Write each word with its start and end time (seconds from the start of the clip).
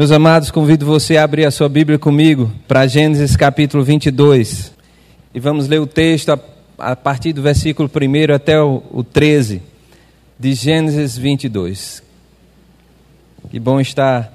Meus 0.00 0.12
amados, 0.12 0.50
convido 0.50 0.86
você 0.86 1.18
a 1.18 1.24
abrir 1.24 1.44
a 1.44 1.50
sua 1.50 1.68
Bíblia 1.68 1.98
comigo 1.98 2.50
para 2.66 2.86
Gênesis 2.86 3.36
capítulo 3.36 3.84
22. 3.84 4.72
E 5.34 5.38
vamos 5.38 5.68
ler 5.68 5.78
o 5.78 5.86
texto 5.86 6.30
a, 6.30 6.38
a 6.78 6.96
partir 6.96 7.34
do 7.34 7.42
versículo 7.42 7.86
1 7.86 8.34
até 8.34 8.58
o, 8.58 8.82
o 8.90 9.04
13 9.04 9.60
de 10.38 10.54
Gênesis 10.54 11.18
22. 11.18 12.02
Que 13.50 13.60
bom 13.60 13.78
estar 13.78 14.32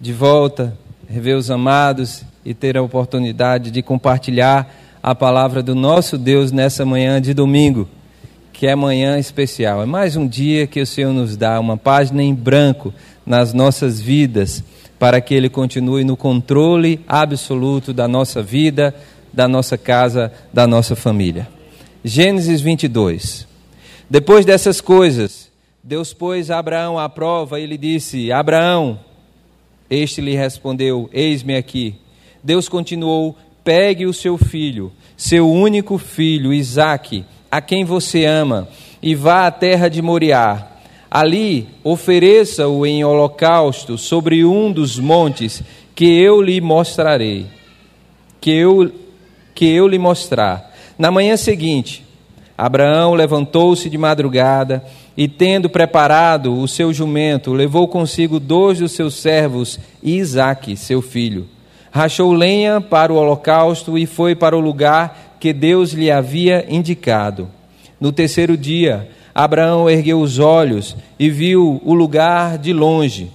de 0.00 0.14
volta, 0.14 0.74
rever 1.06 1.36
os 1.36 1.50
amados 1.50 2.24
e 2.42 2.54
ter 2.54 2.78
a 2.78 2.82
oportunidade 2.82 3.70
de 3.70 3.82
compartilhar 3.82 4.74
a 5.02 5.14
palavra 5.14 5.62
do 5.62 5.74
nosso 5.74 6.16
Deus 6.16 6.50
nessa 6.50 6.86
manhã 6.86 7.20
de 7.20 7.34
domingo, 7.34 7.86
que 8.50 8.66
é 8.66 8.74
manhã 8.74 9.18
especial. 9.18 9.82
É 9.82 9.84
mais 9.84 10.16
um 10.16 10.26
dia 10.26 10.66
que 10.66 10.80
o 10.80 10.86
Senhor 10.86 11.12
nos 11.12 11.36
dá, 11.36 11.60
uma 11.60 11.76
página 11.76 12.22
em 12.22 12.34
branco 12.34 12.94
nas 13.26 13.52
nossas 13.52 14.00
vidas 14.00 14.64
para 15.02 15.20
que 15.20 15.34
Ele 15.34 15.48
continue 15.48 16.04
no 16.04 16.16
controle 16.16 17.00
absoluto 17.08 17.92
da 17.92 18.06
nossa 18.06 18.40
vida, 18.40 18.94
da 19.32 19.48
nossa 19.48 19.76
casa, 19.76 20.32
da 20.52 20.64
nossa 20.64 20.94
família. 20.94 21.48
Gênesis 22.04 22.60
22. 22.60 23.48
Depois 24.08 24.46
dessas 24.46 24.80
coisas, 24.80 25.50
Deus 25.82 26.14
pôs 26.14 26.52
Abraão 26.52 27.00
à 27.00 27.08
prova 27.08 27.58
e 27.58 27.66
lhe 27.66 27.76
disse: 27.76 28.30
Abraão, 28.30 29.00
este 29.90 30.20
lhe 30.20 30.36
respondeu: 30.36 31.10
Eis-me 31.12 31.56
aqui. 31.56 31.96
Deus 32.40 32.68
continuou: 32.68 33.36
Pegue 33.64 34.06
o 34.06 34.14
seu 34.14 34.38
filho, 34.38 34.92
seu 35.16 35.50
único 35.50 35.98
filho, 35.98 36.54
Isaque, 36.54 37.24
a 37.50 37.60
quem 37.60 37.84
você 37.84 38.24
ama, 38.24 38.68
e 39.02 39.16
vá 39.16 39.48
à 39.48 39.50
terra 39.50 39.88
de 39.88 40.00
Moriá 40.00 40.71
Ali 41.14 41.68
ofereça-o 41.84 42.86
em 42.86 43.04
holocausto 43.04 43.98
sobre 43.98 44.46
um 44.46 44.72
dos 44.72 44.98
montes 44.98 45.62
que 45.94 46.06
eu 46.06 46.40
lhe 46.40 46.58
mostrarei. 46.58 47.44
Que 48.40 48.52
eu, 48.52 48.90
que 49.54 49.66
eu 49.66 49.86
lhe 49.86 49.98
mostrar. 49.98 50.74
Na 50.98 51.10
manhã 51.10 51.36
seguinte, 51.36 52.02
Abraão 52.56 53.12
levantou-se 53.12 53.90
de 53.90 53.98
madrugada 53.98 54.82
e, 55.14 55.28
tendo 55.28 55.68
preparado 55.68 56.58
o 56.58 56.66
seu 56.66 56.94
jumento, 56.94 57.52
levou 57.52 57.86
consigo 57.86 58.40
dois 58.40 58.78
dos 58.78 58.92
seus 58.92 59.16
servos 59.16 59.78
e 60.02 60.16
Isaque, 60.16 60.78
seu 60.78 61.02
filho. 61.02 61.46
Rachou 61.90 62.32
lenha 62.32 62.80
para 62.80 63.12
o 63.12 63.16
holocausto 63.16 63.98
e 63.98 64.06
foi 64.06 64.34
para 64.34 64.56
o 64.56 64.60
lugar 64.60 65.36
que 65.38 65.52
Deus 65.52 65.92
lhe 65.92 66.10
havia 66.10 66.64
indicado. 66.70 67.50
No 68.00 68.10
terceiro 68.10 68.56
dia, 68.56 69.10
Abraão 69.34 69.88
ergueu 69.88 70.20
os 70.20 70.38
olhos 70.38 70.96
e 71.18 71.30
viu 71.30 71.80
o 71.84 71.94
lugar 71.94 72.58
de 72.58 72.72
longe. 72.72 73.30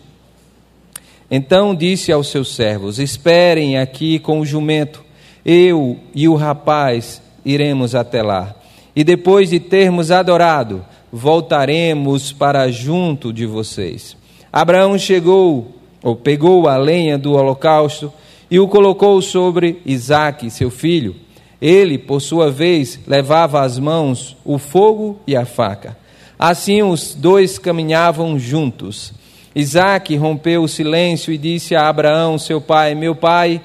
Então 1.29 1.73
disse 1.73 2.11
aos 2.11 2.27
seus 2.27 2.55
servos: 2.55 2.99
Esperem 2.99 3.77
aqui 3.77 4.19
com 4.19 4.39
o 4.39 4.45
jumento, 4.45 5.03
eu 5.45 5.97
e 6.13 6.27
o 6.27 6.35
rapaz 6.35 7.21
iremos 7.43 7.95
até 7.95 8.21
lá. 8.21 8.55
E 8.95 9.03
depois 9.03 9.49
de 9.49 9.59
termos 9.59 10.11
adorado, 10.11 10.85
voltaremos 11.11 12.31
para 12.31 12.71
junto 12.71 13.33
de 13.33 13.45
vocês. 13.45 14.15
Abraão 14.51 14.97
chegou, 14.97 15.75
ou 16.03 16.15
pegou 16.15 16.67
a 16.67 16.77
lenha 16.77 17.17
do 17.17 17.33
holocausto 17.33 18.11
e 18.49 18.59
o 18.59 18.67
colocou 18.67 19.21
sobre 19.21 19.81
Isaque, 19.85 20.49
seu 20.49 20.69
filho 20.69 21.26
ele, 21.61 21.97
por 21.97 22.21
sua 22.21 22.51
vez, 22.51 22.99
levava 23.07 23.61
às 23.61 23.79
mãos 23.79 24.37
o 24.45 24.57
fogo 24.57 25.19
e 25.25 25.35
a 25.35 25.45
faca. 25.45 25.97
Assim 26.37 26.83
os 26.83 27.15
dois 27.15 27.57
caminhavam 27.57 28.37
juntos. 28.37 29.13
Isaac 29.55 30.15
rompeu 30.15 30.61
o 30.63 30.67
silêncio 30.67 31.33
e 31.33 31.37
disse 31.37 31.75
a 31.75 31.89
Abraão, 31.89 32.37
seu 32.37 32.61
pai: 32.61 32.93
Meu 32.93 33.15
pai. 33.15 33.61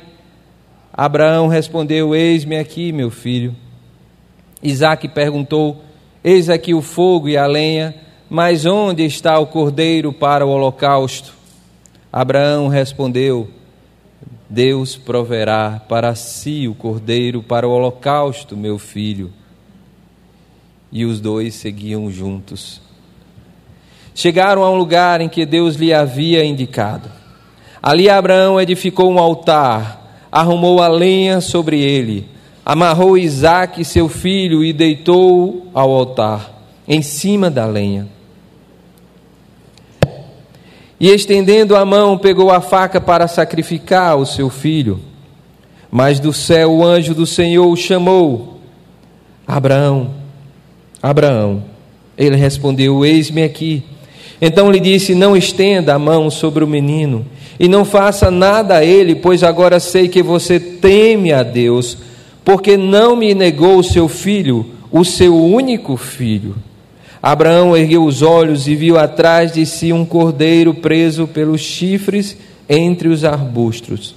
Abraão 0.92 1.48
respondeu: 1.48 2.14
Eis-me 2.14 2.56
aqui, 2.56 2.92
meu 2.92 3.10
filho. 3.10 3.54
Isaac 4.62 5.06
perguntou: 5.08 5.82
Eis 6.24 6.48
aqui 6.48 6.72
o 6.72 6.80
fogo 6.80 7.28
e 7.28 7.36
a 7.36 7.46
lenha, 7.46 7.94
mas 8.30 8.64
onde 8.64 9.04
está 9.04 9.38
o 9.38 9.46
cordeiro 9.46 10.12
para 10.12 10.46
o 10.46 10.50
holocausto? 10.50 11.34
Abraão 12.10 12.68
respondeu: 12.68 13.50
Deus 14.52 14.96
proverá 14.96 15.80
para 15.88 16.14
si 16.14 16.68
o 16.68 16.74
cordeiro 16.74 17.42
para 17.42 17.66
o 17.66 17.70
holocausto, 17.70 18.54
meu 18.54 18.78
filho. 18.78 19.32
E 20.92 21.06
os 21.06 21.20
dois 21.20 21.54
seguiam 21.54 22.10
juntos. 22.10 22.78
Chegaram 24.14 24.62
a 24.62 24.70
um 24.70 24.76
lugar 24.76 25.22
em 25.22 25.28
que 25.30 25.46
Deus 25.46 25.76
lhe 25.76 25.90
havia 25.94 26.44
indicado. 26.44 27.10
Ali 27.82 28.10
Abraão 28.10 28.60
edificou 28.60 29.10
um 29.10 29.18
altar, 29.18 30.26
arrumou 30.30 30.82
a 30.82 30.88
lenha 30.88 31.40
sobre 31.40 31.80
ele, 31.80 32.28
amarrou 32.62 33.16
Isaque, 33.16 33.82
seu 33.86 34.06
filho, 34.06 34.62
e 34.62 34.70
deitou 34.70 35.70
ao 35.72 35.90
altar, 35.90 36.62
em 36.86 37.00
cima 37.00 37.48
da 37.48 37.64
lenha. 37.64 38.06
E 41.02 41.08
estendendo 41.08 41.74
a 41.74 41.84
mão, 41.84 42.16
pegou 42.16 42.48
a 42.48 42.60
faca 42.60 43.00
para 43.00 43.26
sacrificar 43.26 44.16
o 44.16 44.24
seu 44.24 44.48
filho. 44.48 45.00
Mas 45.90 46.20
do 46.20 46.32
céu 46.32 46.70
o 46.70 46.84
anjo 46.84 47.12
do 47.12 47.26
Senhor 47.26 47.66
o 47.66 47.76
chamou: 47.76 48.60
Abraão, 49.44 50.12
Abraão. 51.02 51.64
Ele 52.16 52.36
respondeu: 52.36 53.04
Eis-me 53.04 53.42
aqui. 53.42 53.82
Então 54.40 54.70
lhe 54.70 54.78
disse: 54.78 55.12
Não 55.12 55.36
estenda 55.36 55.92
a 55.92 55.98
mão 55.98 56.30
sobre 56.30 56.62
o 56.62 56.68
menino 56.68 57.26
e 57.58 57.66
não 57.66 57.84
faça 57.84 58.30
nada 58.30 58.76
a 58.76 58.84
ele, 58.84 59.16
pois 59.16 59.42
agora 59.42 59.80
sei 59.80 60.06
que 60.06 60.22
você 60.22 60.60
teme 60.60 61.32
a 61.32 61.42
Deus, 61.42 61.98
porque 62.44 62.76
não 62.76 63.16
me 63.16 63.34
negou 63.34 63.78
o 63.78 63.84
seu 63.84 64.06
filho, 64.06 64.66
o 64.88 65.04
seu 65.04 65.36
único 65.36 65.96
filho. 65.96 66.54
Abraão 67.22 67.76
ergueu 67.76 68.04
os 68.04 68.20
olhos 68.20 68.66
e 68.66 68.74
viu 68.74 68.98
atrás 68.98 69.52
de 69.52 69.64
si 69.64 69.92
um 69.92 70.04
cordeiro 70.04 70.74
preso 70.74 71.28
pelos 71.28 71.60
chifres 71.60 72.36
entre 72.68 73.08
os 73.08 73.24
arbustos. 73.24 74.16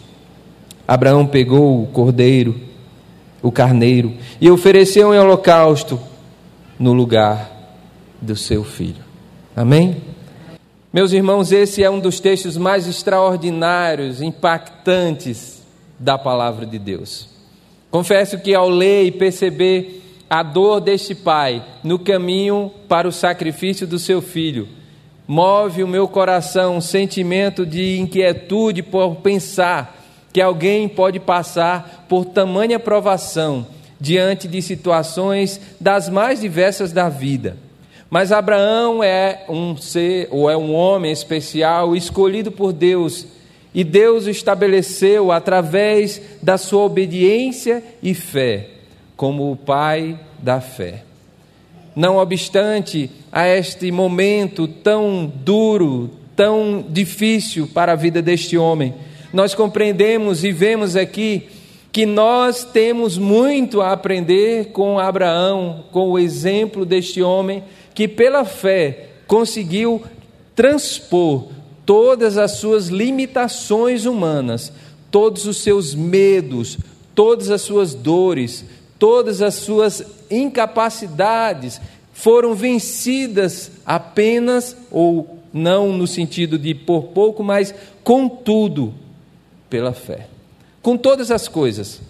Abraão 0.88 1.28
pegou 1.28 1.84
o 1.84 1.88
cordeiro, 1.88 2.60
o 3.44 3.52
carneiro, 3.52 4.14
e 4.42 4.50
ofereceu 4.50 5.14
em 5.14 5.20
holocausto 5.20 6.00
no 6.80 6.94
lugar 6.94 7.52
do 8.20 8.36
seu 8.36 8.64
filho. 8.64 9.04
Amém? 9.56 9.98
Meus 10.92 11.12
irmãos, 11.12 11.52
esse 11.52 11.84
é 11.84 11.90
um 11.90 12.00
dos 12.00 12.20
textos 12.20 12.58
mais 12.58 12.88
extraordinários, 12.88 14.20
impactantes 14.20 15.62
da 16.00 16.18
palavra 16.18 16.66
de 16.66 16.80
Deus. 16.80 17.30
Confesso 17.92 18.40
que 18.40 18.56
ao 18.56 18.68
ler 18.68 19.06
e 19.06 19.12
perceber 19.12 20.05
a 20.30 20.42
dor 20.42 20.82
deste 20.82 21.14
pai 21.14 21.64
no 21.84 22.00
caminho 22.00 22.72
para 22.88 23.08
o 23.08 23.12
sacrifício 23.12 23.86
do 23.86 24.00
seu 24.00 24.22
filho. 24.22 24.68
Move 25.28 25.84
o 25.84 25.88
meu 25.88 26.08
coração 26.08 26.78
um 26.78 26.82
sentimento 26.82 27.66
de 27.66 28.00
inquietude 28.00 28.84
por 28.84 29.18
pensar 29.18 30.04
que 30.32 30.42
alguém 30.42 30.88
pode 30.88 31.20
passar 31.20 32.06
por 32.10 32.26
tamanha 32.26 32.80
provação 32.80 33.66
diante 34.00 34.48
de 34.48 34.62
situações 34.62 35.60
das 35.80 36.10
mais 36.10 36.42
diversas 36.42 36.92
da 36.92 37.08
vida. 37.08 37.58
Mas 38.10 38.32
Abraão 38.32 39.04
é 39.04 39.46
um 39.50 39.76
ser 39.78 40.28
ou 40.32 40.50
é 40.50 40.56
um 40.56 40.74
homem 40.74 41.12
especial 41.12 41.96
escolhido 41.96 42.52
por 42.52 42.72
Deus, 42.72 43.26
e 43.74 43.84
Deus 43.84 44.26
o 44.26 44.30
estabeleceu 44.30 45.32
através 45.32 46.22
da 46.42 46.58
sua 46.58 46.84
obediência 46.84 47.84
e 48.02 48.14
fé 48.14 48.75
como 49.16 49.52
o 49.52 49.56
pai 49.56 50.20
da 50.40 50.60
fé. 50.60 51.04
Não 51.96 52.18
obstante 52.18 53.10
a 53.32 53.48
este 53.48 53.92
momento 53.92 54.68
tão 54.68 55.32
duro, 55.44 56.10
tão 56.36 56.84
difícil 56.90 57.68
para 57.68 57.94
a 57.94 57.96
vida 57.96 58.22
deste 58.22 58.58
homem, 58.58 58.94
nós 59.32 59.54
compreendemos 59.54 60.44
e 60.44 60.52
vemos 60.52 60.96
aqui 60.96 61.48
que 61.92 62.06
nós 62.06 62.66
temos 62.66 63.18
muito 63.18 63.82
a 63.82 63.94
aprender 63.94 64.72
com 64.74 65.00
Abraão, 65.00 65.86
com 65.92 66.10
o 66.12 66.20
exemplo 66.20 66.86
deste 66.86 67.22
homem 67.22 67.64
que, 67.94 68.08
pela 68.08 68.44
fé, 68.44 69.12
conseguiu 69.26 70.04
transpor 70.54 71.48
todas 71.86 72.38
as 72.38 72.52
suas 72.58 72.88
limitações 72.88 74.06
humanas, 74.06 74.74
todos 75.10 75.46
os 75.46 75.58
seus 75.58 75.96
medos, 75.96 76.78
todas 77.14 77.50
as 77.50 77.62
suas 77.62 77.94
dores, 77.94 78.66
todas 78.98 79.42
as 79.42 79.56
suas 79.56 80.04
incapacidades 80.30 81.82
foram 82.14 82.54
vencidas 82.56 83.72
apenas, 83.86 84.76
ou 84.90 85.40
não 85.54 85.94
no 85.94 86.08
sentido 86.08 86.58
de 86.58 86.74
por 86.74 87.08
pouco, 87.08 87.44
mas 87.44 87.74
contudo, 88.04 88.94
pela 89.70 89.94
fé. 89.94 90.28
Com 90.82 90.96
todas 90.96 91.32
as 91.32 91.48
coisas, 91.48 92.02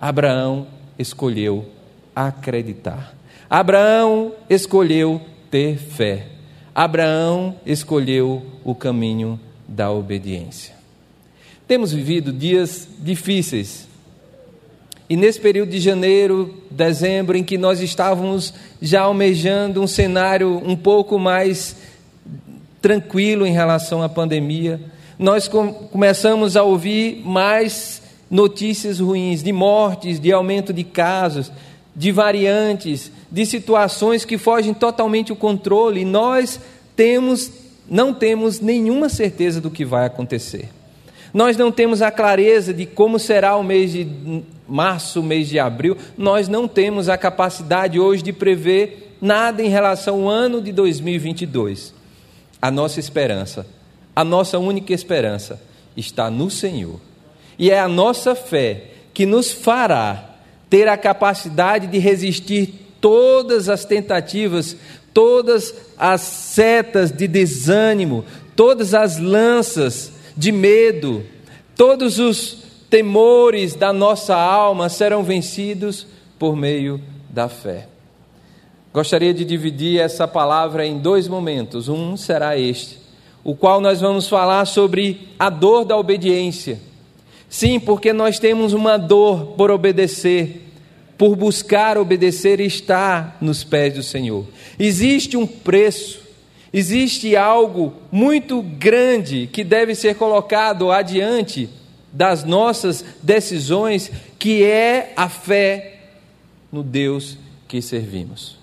Abraão 0.00 0.66
escolheu 0.98 1.66
acreditar. 2.14 3.14
Abraão 3.48 4.32
escolheu 4.48 5.20
ter 5.50 5.76
fé. 5.76 6.28
Abraão 6.74 7.56
escolheu 7.64 8.44
o 8.64 8.74
caminho 8.74 9.38
da 9.66 9.90
obediência. 9.90 10.74
Temos 11.66 11.92
vivido 11.92 12.32
dias 12.32 12.88
difíceis. 12.98 13.85
E 15.08 15.16
nesse 15.16 15.40
período 15.40 15.70
de 15.70 15.78
janeiro, 15.78 16.54
dezembro, 16.70 17.36
em 17.36 17.44
que 17.44 17.56
nós 17.56 17.80
estávamos 17.80 18.52
já 18.82 19.02
almejando 19.02 19.80
um 19.80 19.86
cenário 19.86 20.60
um 20.64 20.74
pouco 20.74 21.18
mais 21.18 21.76
tranquilo 22.82 23.46
em 23.46 23.52
relação 23.52 24.02
à 24.02 24.08
pandemia, 24.08 24.80
nós 25.18 25.46
com, 25.46 25.72
começamos 25.72 26.56
a 26.56 26.62
ouvir 26.62 27.22
mais 27.24 28.02
notícias 28.30 28.98
ruins 28.98 29.42
de 29.42 29.52
mortes, 29.52 30.18
de 30.18 30.32
aumento 30.32 30.72
de 30.72 30.82
casos, 30.82 31.52
de 31.94 32.10
variantes, 32.10 33.10
de 33.30 33.46
situações 33.46 34.24
que 34.24 34.36
fogem 34.36 34.74
totalmente 34.74 35.32
o 35.32 35.36
controle, 35.36 36.00
e 36.00 36.04
nós 36.04 36.60
temos 36.94 37.50
não 37.88 38.12
temos 38.12 38.58
nenhuma 38.58 39.08
certeza 39.08 39.60
do 39.60 39.70
que 39.70 39.84
vai 39.84 40.06
acontecer. 40.06 40.68
Nós 41.36 41.54
não 41.54 41.70
temos 41.70 42.00
a 42.00 42.10
clareza 42.10 42.72
de 42.72 42.86
como 42.86 43.18
será 43.18 43.56
o 43.56 43.62
mês 43.62 43.92
de 43.92 44.08
março, 44.66 45.20
o 45.20 45.22
mês 45.22 45.46
de 45.46 45.58
abril. 45.58 45.94
Nós 46.16 46.48
não 46.48 46.66
temos 46.66 47.10
a 47.10 47.18
capacidade 47.18 48.00
hoje 48.00 48.22
de 48.22 48.32
prever 48.32 49.18
nada 49.20 49.62
em 49.62 49.68
relação 49.68 50.22
ao 50.22 50.30
ano 50.30 50.62
de 50.62 50.72
2022. 50.72 51.92
A 52.62 52.70
nossa 52.70 52.98
esperança, 52.98 53.66
a 54.16 54.24
nossa 54.24 54.58
única 54.58 54.94
esperança 54.94 55.60
está 55.94 56.30
no 56.30 56.50
Senhor. 56.50 56.98
E 57.58 57.70
é 57.70 57.78
a 57.78 57.86
nossa 57.86 58.34
fé 58.34 58.84
que 59.12 59.26
nos 59.26 59.52
fará 59.52 60.36
ter 60.70 60.88
a 60.88 60.96
capacidade 60.96 61.86
de 61.86 61.98
resistir 61.98 62.72
todas 62.98 63.68
as 63.68 63.84
tentativas, 63.84 64.74
todas 65.12 65.74
as 65.98 66.22
setas 66.22 67.12
de 67.12 67.28
desânimo, 67.28 68.24
todas 68.56 68.94
as 68.94 69.18
lanças 69.18 70.15
de 70.36 70.52
medo, 70.52 71.24
todos 71.74 72.18
os 72.18 72.64
temores 72.90 73.74
da 73.74 73.92
nossa 73.92 74.36
alma 74.36 74.88
serão 74.88 75.22
vencidos 75.22 76.06
por 76.38 76.54
meio 76.54 77.00
da 77.30 77.48
fé. 77.48 77.88
Gostaria 78.92 79.34
de 79.34 79.44
dividir 79.44 80.00
essa 80.00 80.26
palavra 80.26 80.86
em 80.86 80.98
dois 80.98 81.28
momentos. 81.28 81.88
Um 81.88 82.16
será 82.16 82.58
este, 82.58 82.98
o 83.44 83.54
qual 83.54 83.80
nós 83.80 84.00
vamos 84.00 84.28
falar 84.28 84.64
sobre 84.66 85.28
a 85.38 85.50
dor 85.50 85.84
da 85.84 85.96
obediência. 85.96 86.80
Sim, 87.48 87.78
porque 87.78 88.12
nós 88.12 88.38
temos 88.38 88.72
uma 88.72 88.96
dor 88.96 89.54
por 89.56 89.70
obedecer, 89.70 90.62
por 91.18 91.36
buscar 91.36 91.98
obedecer 91.98 92.60
e 92.60 92.66
estar 92.66 93.36
nos 93.40 93.62
pés 93.62 93.94
do 93.94 94.02
Senhor. 94.02 94.46
Existe 94.78 95.36
um 95.36 95.46
preço, 95.46 96.20
existe 96.78 97.34
algo 97.34 97.94
muito 98.12 98.60
grande 98.60 99.48
que 99.50 99.64
deve 99.64 99.94
ser 99.94 100.16
colocado 100.16 100.92
adiante 100.92 101.70
das 102.12 102.44
nossas 102.44 103.02
decisões, 103.22 104.12
que 104.38 104.62
é 104.62 105.14
a 105.16 105.26
fé 105.26 106.00
no 106.70 106.82
Deus 106.82 107.38
que 107.66 107.80
servimos. 107.80 108.58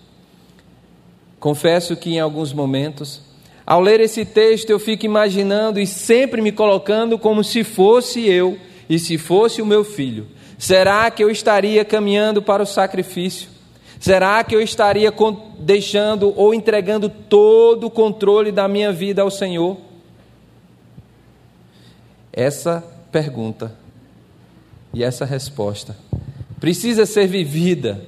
Confesso 1.40 1.96
que 1.96 2.12
em 2.12 2.20
alguns 2.20 2.54
momentos, 2.54 3.20
ao 3.66 3.82
ler 3.82 4.00
esse 4.00 4.24
texto, 4.24 4.70
eu 4.70 4.78
fico 4.78 5.08
imaginando 5.08 5.80
e 5.80 5.88
sempre 5.88 6.40
me 6.40 6.52
colocando 6.52 7.18
como 7.18 7.44
se 7.44 7.64
fosse 7.64 8.28
eu 8.28 8.60
e 8.88 9.00
se 9.00 9.18
fosse 9.18 9.60
o 9.60 9.66
meu 9.66 9.84
filho. 9.84 10.28
Será 10.60 11.10
que 11.10 11.24
eu 11.24 11.32
estaria 11.32 11.84
caminhando 11.84 12.44
para 12.44 12.62
o 12.62 12.68
sacrifício? 12.68 13.53
Será 14.04 14.44
que 14.44 14.54
eu 14.54 14.62
estaria 14.62 15.14
deixando 15.60 16.38
ou 16.38 16.54
entregando 16.54 17.08
todo 17.08 17.88
o 17.88 17.90
controle 17.90 18.52
da 18.52 18.68
minha 18.68 18.92
vida 18.92 19.22
ao 19.22 19.32
Senhor? 19.32 19.78
Essa 22.34 22.84
pergunta 23.14 23.74
e 24.94 25.06
essa 25.06 25.24
resposta 25.24 25.96
precisa 26.60 27.06
ser 27.06 27.28
vivida 27.28 28.06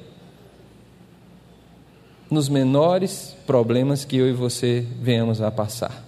nos 2.29 2.49
menores 2.49 3.33
problemas 3.47 4.03
que 4.03 4.17
eu 4.17 4.27
e 4.27 4.33
você 4.33 4.85
venhamos 4.99 5.41
a 5.41 5.49
passar. 5.49 6.03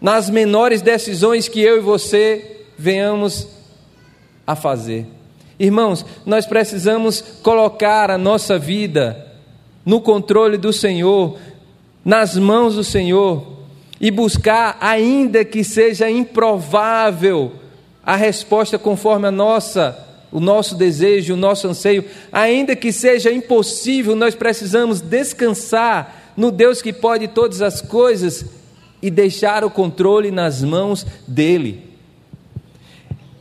Nas 0.00 0.30
menores 0.30 0.80
decisões 0.80 1.46
que 1.46 1.60
eu 1.60 1.76
e 1.76 1.80
você 1.80 2.64
venhamos 2.78 3.46
a 4.46 4.56
fazer. 4.56 5.17
Irmãos, 5.58 6.06
nós 6.24 6.46
precisamos 6.46 7.20
colocar 7.42 8.10
a 8.10 8.18
nossa 8.18 8.58
vida 8.58 9.26
no 9.84 10.00
controle 10.00 10.56
do 10.56 10.72
Senhor, 10.72 11.36
nas 12.04 12.36
mãos 12.36 12.76
do 12.76 12.84
Senhor, 12.84 13.58
e 14.00 14.10
buscar, 14.10 14.76
ainda 14.80 15.44
que 15.44 15.64
seja 15.64 16.08
improvável, 16.08 17.52
a 18.04 18.14
resposta 18.14 18.78
conforme 18.78 19.26
a 19.26 19.30
nossa, 19.30 19.98
o 20.30 20.38
nosso 20.40 20.76
desejo, 20.76 21.34
o 21.34 21.36
nosso 21.36 21.66
anseio, 21.66 22.04
ainda 22.30 22.76
que 22.76 22.92
seja 22.92 23.32
impossível, 23.32 24.14
nós 24.14 24.34
precisamos 24.34 25.00
descansar 25.00 26.32
no 26.36 26.52
Deus 26.52 26.80
que 26.80 26.92
pode 26.92 27.26
todas 27.28 27.60
as 27.60 27.80
coisas 27.80 28.46
e 29.02 29.10
deixar 29.10 29.64
o 29.64 29.70
controle 29.70 30.30
nas 30.30 30.62
mãos 30.62 31.04
dele. 31.26 31.87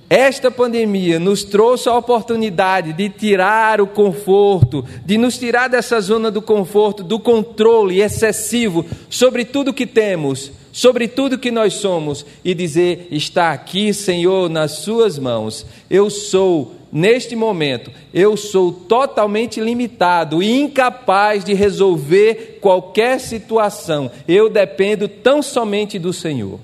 Esta 0.10 0.50
pandemia 0.50 1.20
nos 1.20 1.44
trouxe 1.44 1.90
a 1.90 1.98
oportunidade 1.98 2.94
de 2.94 3.10
tirar 3.10 3.82
o 3.82 3.88
conforto, 3.88 4.86
de 5.06 5.18
nos 5.18 5.38
tirar 5.38 5.68
dessa 5.68 6.00
zona 6.00 6.32
do 6.32 6.42
conforto, 6.42 7.04
do 7.04 7.20
controle 7.20 8.02
excessivo 8.02 8.86
sobre 9.10 9.44
tudo 9.44 9.74
que 9.74 9.86
temos, 9.86 10.50
sobre 10.72 11.10
tudo 11.10 11.38
que 11.38 11.52
nós 11.52 11.74
somos 11.74 12.26
e 12.42 12.54
dizer: 12.54 13.10
está 13.12 13.52
aqui, 13.52 13.94
Senhor, 13.94 14.50
nas 14.50 14.78
Suas 14.78 15.20
mãos. 15.20 15.66
Eu 15.90 16.10
sou, 16.10 16.76
neste 16.90 17.36
momento, 17.36 17.92
eu 18.14 18.38
sou 18.38 18.72
totalmente 18.72 19.60
limitado 19.60 20.42
e 20.42 20.50
incapaz 20.50 21.44
de 21.44 21.54
resolver 21.54 22.60
qualquer 22.62 23.20
situação. 23.20 24.10
Eu 24.26 24.48
dependo 24.48 25.10
tão 25.10 25.42
somente 25.42 26.00
do 26.00 26.14
Senhor. 26.14 26.60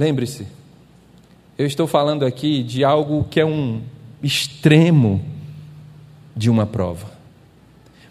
Lembre-se, 0.00 0.46
eu 1.58 1.66
estou 1.66 1.86
falando 1.86 2.24
aqui 2.24 2.62
de 2.62 2.82
algo 2.82 3.26
que 3.30 3.38
é 3.38 3.44
um 3.44 3.82
extremo 4.22 5.22
de 6.34 6.48
uma 6.48 6.64
prova. 6.64 7.06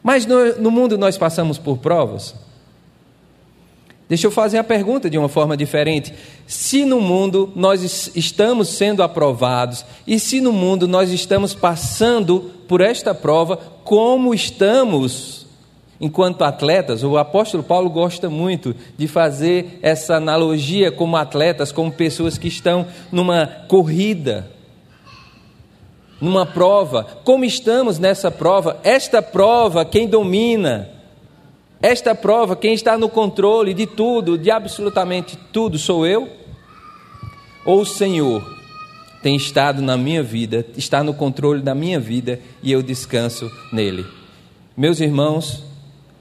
Mas 0.03 0.23
no, 0.23 0.59
no, 0.59 0.69
mundo 0.69 0.99
nós 0.99 1.17
passamos 1.17 1.57
por 1.57 1.79
provas. 1.79 2.35
Deixa 4.07 4.27
eu 4.27 4.31
fazer 4.31 4.59
a 4.59 4.63
pergunta 4.63 5.09
de 5.09 5.17
uma 5.17 5.27
forma 5.27 5.57
diferente. 5.57 6.13
Se 6.45 6.85
no 6.85 7.01
mundo 7.01 7.51
nós 7.55 8.11
estamos 8.15 8.69
sendo 8.69 9.01
aprovados, 9.01 9.83
e 10.05 10.19
se 10.19 10.39
no 10.39 10.53
mundo 10.53 10.87
nós 10.87 11.09
estamos 11.09 11.55
passando 11.55 12.51
por 12.67 12.81
esta 12.81 13.15
prova, 13.15 13.57
como 13.83 14.31
estamos 14.31 15.38
Enquanto 16.01 16.43
atletas, 16.43 17.03
o 17.03 17.17
apóstolo 17.17 17.61
Paulo 17.61 17.89
gosta 17.89 18.29
muito 18.29 18.73
de 18.97 19.05
fazer 19.05 19.79
essa 19.81 20.15
analogia 20.15 20.91
como 20.91 21.17
atletas, 21.17 21.73
como 21.73 21.91
pessoas 21.91 22.37
que 22.37 22.47
estão 22.47 22.87
numa 23.11 23.45
corrida, 23.67 24.49
numa 26.21 26.45
prova. 26.45 27.03
Como 27.25 27.43
estamos 27.43 27.99
nessa 27.99 28.31
prova? 28.31 28.79
Esta 28.81 29.21
prova, 29.21 29.83
quem 29.83 30.07
domina, 30.07 30.89
esta 31.81 32.15
prova, 32.15 32.55
quem 32.55 32.73
está 32.73 32.97
no 32.97 33.09
controle 33.09 33.73
de 33.73 33.85
tudo, 33.85 34.37
de 34.37 34.49
absolutamente 34.49 35.37
tudo, 35.51 35.77
sou 35.77 36.07
eu? 36.07 36.29
Ou 37.65 37.81
o 37.81 37.85
Senhor 37.85 38.57
tem 39.21 39.35
estado 39.35 39.81
na 39.81 39.97
minha 39.97 40.23
vida, 40.23 40.65
está 40.77 41.03
no 41.03 41.13
controle 41.13 41.61
da 41.61 41.75
minha 41.75 41.99
vida 41.99 42.39
e 42.63 42.71
eu 42.71 42.81
descanso 42.81 43.51
nele? 43.71 44.05
Meus 44.77 45.01
irmãos, 45.01 45.68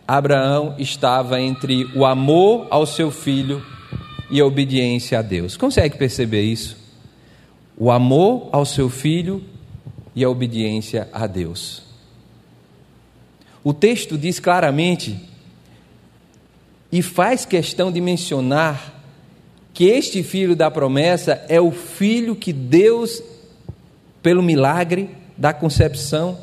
Abraão 0.09 0.75
estava 0.79 1.39
entre 1.39 1.85
o 1.95 2.07
amor 2.07 2.67
ao 2.71 2.87
seu 2.87 3.11
filho 3.11 3.63
e 4.31 4.41
a 4.41 4.47
obediência 4.47 5.19
a 5.19 5.23
Deus. 5.23 5.55
Consegue 5.55 5.99
perceber 5.99 6.41
isso? 6.41 6.79
O 7.77 7.91
amor 7.91 8.49
ao 8.51 8.65
seu 8.65 8.89
filho 8.89 9.45
e 10.17 10.25
a 10.25 10.31
obediência 10.31 11.11
a 11.13 11.27
Deus. 11.27 11.83
O 13.63 13.75
texto 13.75 14.17
diz 14.17 14.41
claramente 14.41 15.21
e 16.91 17.03
faz 17.03 17.45
questão 17.45 17.93
de 17.93 18.01
mencionar 18.01 18.95
que 19.75 19.85
este 19.85 20.23
filho 20.23 20.57
da 20.57 20.71
promessa 20.71 21.45
é 21.51 21.61
o 21.61 21.71
filho 21.71 22.35
que 22.35 22.51
Deus, 22.51 23.23
pelo 24.23 24.43
milagre 24.43 25.11
da 25.37 25.53
concepção 25.53 26.39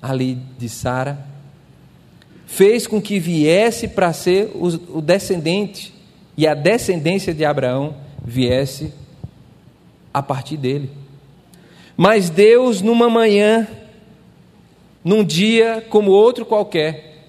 ali 0.00 0.38
de 0.58 0.70
Sara, 0.70 1.33
fez 2.54 2.86
com 2.86 3.02
que 3.02 3.18
viesse 3.18 3.88
para 3.88 4.12
ser 4.12 4.52
o, 4.54 5.00
descendente, 5.00 5.92
e 6.36 6.46
a 6.46 6.54
descendência 6.54 7.34
de 7.34 7.44
Abraão 7.44 7.96
viesse 8.24 8.92
a 10.12 10.22
partir 10.22 10.56
dele. 10.56 10.90
Mas 11.96 12.30
Deus, 12.30 12.80
numa 12.80 13.08
manhã, 13.10 13.66
num 15.02 15.24
dia 15.24 15.84
como 15.90 16.12
outro 16.12 16.46
qualquer, 16.46 17.24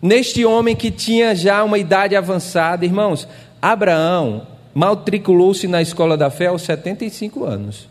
neste 0.00 0.44
homem 0.44 0.76
que 0.76 0.92
tinha 0.92 1.34
já 1.34 1.64
uma 1.64 1.78
idade 1.78 2.14
avançada. 2.14 2.84
Irmãos, 2.84 3.26
Abraão 3.60 4.46
matriculou-se 4.72 5.66
na 5.66 5.82
escola 5.82 6.16
da 6.16 6.30
fé 6.30 6.46
aos 6.46 6.62
75 6.62 7.44
anos. 7.44 7.88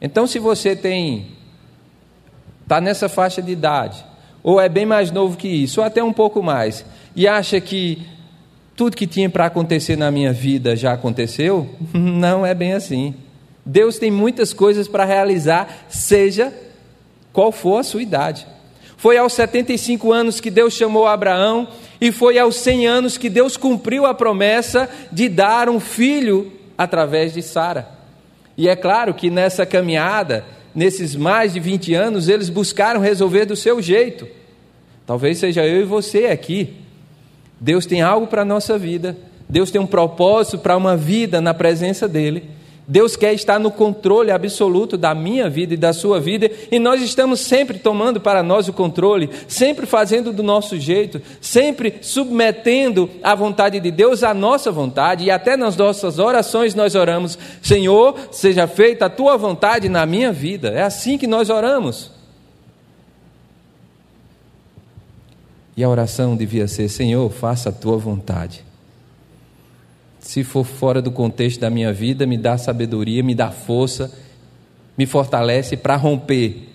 Então, 0.00 0.26
se 0.26 0.38
você 0.38 0.74
tem 0.74 1.26
está 2.62 2.80
nessa 2.80 3.10
faixa 3.10 3.42
de 3.42 3.52
idade, 3.52 4.02
ou 4.44 4.60
é 4.60 4.68
bem 4.68 4.84
mais 4.84 5.10
novo 5.10 5.38
que 5.38 5.48
isso, 5.48 5.80
ou 5.80 5.86
até 5.86 6.04
um 6.04 6.12
pouco 6.12 6.42
mais, 6.42 6.84
e 7.16 7.26
acha 7.26 7.58
que 7.62 8.06
tudo 8.76 8.94
que 8.94 9.06
tinha 9.06 9.30
para 9.30 9.46
acontecer 9.46 9.96
na 9.96 10.10
minha 10.10 10.34
vida 10.34 10.76
já 10.76 10.92
aconteceu, 10.92 11.68
não 11.94 12.44
é 12.44 12.54
bem 12.54 12.74
assim. 12.74 13.14
Deus 13.64 13.98
tem 13.98 14.10
muitas 14.10 14.52
coisas 14.52 14.86
para 14.86 15.06
realizar, 15.06 15.86
seja 15.88 16.52
qual 17.32 17.50
for 17.50 17.78
a 17.78 17.82
sua 17.82 18.02
idade. 18.02 18.46
Foi 18.98 19.16
aos 19.16 19.32
75 19.32 20.12
anos 20.12 20.40
que 20.40 20.50
Deus 20.50 20.74
chamou 20.74 21.06
Abraão, 21.06 21.66
e 21.98 22.12
foi 22.12 22.38
aos 22.38 22.56
100 22.56 22.86
anos 22.86 23.16
que 23.16 23.30
Deus 23.30 23.56
cumpriu 23.56 24.04
a 24.04 24.12
promessa 24.12 24.90
de 25.10 25.26
dar 25.26 25.70
um 25.70 25.80
filho 25.80 26.52
através 26.76 27.32
de 27.32 27.40
Sara. 27.40 27.88
E 28.58 28.68
é 28.68 28.76
claro 28.76 29.14
que 29.14 29.30
nessa 29.30 29.64
caminhada, 29.64 30.44
nesses 30.74 31.14
mais 31.14 31.52
de 31.52 31.60
20 31.60 31.94
anos, 31.94 32.28
eles 32.28 32.48
buscaram 32.48 33.00
resolver 33.00 33.44
do 33.44 33.54
seu 33.54 33.80
jeito. 33.80 34.26
Talvez 35.06 35.38
seja 35.38 35.66
eu 35.66 35.82
e 35.82 35.84
você 35.84 36.26
aqui. 36.26 36.74
Deus 37.60 37.86
tem 37.86 38.02
algo 38.02 38.26
para 38.26 38.42
a 38.42 38.44
nossa 38.44 38.76
vida, 38.76 39.16
Deus 39.48 39.70
tem 39.70 39.80
um 39.80 39.86
propósito 39.86 40.58
para 40.58 40.76
uma 40.76 40.96
vida 40.96 41.40
na 41.40 41.54
presença 41.54 42.08
dEle. 42.08 42.53
Deus 42.86 43.16
quer 43.16 43.32
estar 43.32 43.58
no 43.58 43.70
controle 43.70 44.30
absoluto 44.30 44.98
da 44.98 45.14
minha 45.14 45.48
vida 45.48 45.72
e 45.72 45.76
da 45.76 45.92
sua 45.92 46.20
vida, 46.20 46.50
e 46.70 46.78
nós 46.78 47.00
estamos 47.00 47.40
sempre 47.40 47.78
tomando 47.78 48.20
para 48.20 48.42
nós 48.42 48.68
o 48.68 48.72
controle, 48.72 49.30
sempre 49.48 49.86
fazendo 49.86 50.32
do 50.32 50.42
nosso 50.42 50.78
jeito, 50.78 51.20
sempre 51.40 51.98
submetendo 52.02 53.08
a 53.22 53.34
vontade 53.34 53.80
de 53.80 53.90
Deus 53.90 54.22
à 54.22 54.34
nossa 54.34 54.70
vontade, 54.70 55.24
e 55.24 55.30
até 55.30 55.56
nas 55.56 55.76
nossas 55.76 56.18
orações 56.18 56.74
nós 56.74 56.94
oramos: 56.94 57.38
Senhor, 57.62 58.16
seja 58.30 58.66
feita 58.66 59.06
a 59.06 59.10
tua 59.10 59.36
vontade 59.36 59.88
na 59.88 60.04
minha 60.04 60.30
vida. 60.30 60.68
É 60.68 60.82
assim 60.82 61.16
que 61.16 61.26
nós 61.26 61.48
oramos. 61.48 62.12
E 65.76 65.82
a 65.82 65.88
oração 65.88 66.36
devia 66.36 66.68
ser: 66.68 66.88
Senhor, 66.88 67.30
faça 67.30 67.70
a 67.70 67.72
tua 67.72 67.96
vontade. 67.96 68.64
Se 70.24 70.42
for 70.42 70.64
fora 70.64 71.02
do 71.02 71.10
contexto 71.10 71.60
da 71.60 71.68
minha 71.68 71.92
vida, 71.92 72.24
me 72.24 72.38
dá 72.38 72.56
sabedoria, 72.56 73.22
me 73.22 73.34
dá 73.34 73.50
força, 73.50 74.10
me 74.96 75.04
fortalece 75.04 75.76
para 75.76 75.96
romper. 75.96 76.66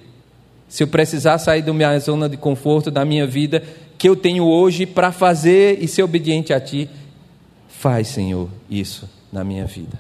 Se 0.68 0.84
eu 0.84 0.88
precisar 0.88 1.40
sair 1.40 1.64
da 1.64 1.74
minha 1.74 1.98
zona 1.98 2.30
de 2.30 2.38
conforto 2.38 2.92
da 2.92 3.04
minha 3.04 3.26
vida, 3.26 3.64
que 3.98 4.08
eu 4.08 4.16
tenho 4.16 4.46
hoje 4.46 4.86
para 4.86 5.12
fazer 5.12 5.84
e 5.84 5.88
ser 5.88 6.04
obediente 6.04 6.54
a 6.54 6.60
Ti, 6.60 6.88
faz, 7.68 8.10
Senhor, 8.10 8.48
isso 8.70 9.10
na 9.34 9.44
minha 9.44 9.66
vida. 9.66 10.00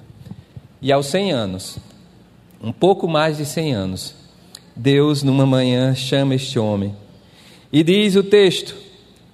E 0.80 0.92
aos 0.92 1.08
100 1.08 1.32
anos, 1.32 1.80
um 2.62 2.72
pouco 2.72 3.08
mais 3.08 3.38
de 3.38 3.48
100 3.48 3.74
anos, 3.74 4.14
Deus, 4.76 5.24
numa 5.24 5.48
manhã, 5.48 5.96
chama 5.96 6.36
este 6.36 6.60
homem. 6.60 6.96
E 7.74 7.84
diz 7.84 8.16
o 8.16 8.22
texto 8.22 8.76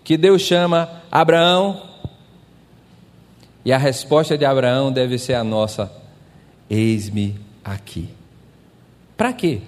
que 0.06 0.16
Deus 0.16 0.42
chama 0.42 0.90
Abraão, 1.12 1.95
e 3.66 3.74
a 3.74 3.80
resposta 3.80 4.38
de 4.38 4.46
Abraão 4.46 4.92
deve 4.92 5.18
ser 5.18 5.34
a 5.34 5.44
nossa: 5.44 5.92
Eis-me 6.70 7.36
aqui. 7.64 8.08
Para 9.18 9.34
quê? 9.34 9.62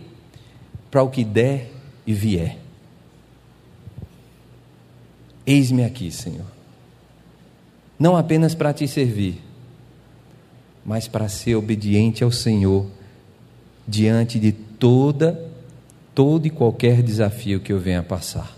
Para 0.91 1.01
o 1.01 1.09
que 1.09 1.23
der 1.23 1.71
e 2.05 2.13
vier. 2.13 2.59
Eis-me 5.45 5.83
aqui, 5.83 6.11
Senhor. 6.11 6.45
Não 7.97 8.15
apenas 8.15 8.53
para 8.53 8.71
te 8.71 8.87
servir, 8.87 9.41
mas 10.85 11.07
para 11.07 11.27
ser 11.27 11.55
obediente 11.55 12.23
ao 12.23 12.31
Senhor 12.31 12.85
diante 13.87 14.37
de 14.39 14.51
toda, 14.51 15.49
todo 16.13 16.45
e 16.45 16.51
qualquer 16.51 17.01
desafio 17.01 17.59
que 17.59 17.73
eu 17.73 17.79
venha 17.79 18.03
passar. 18.03 18.55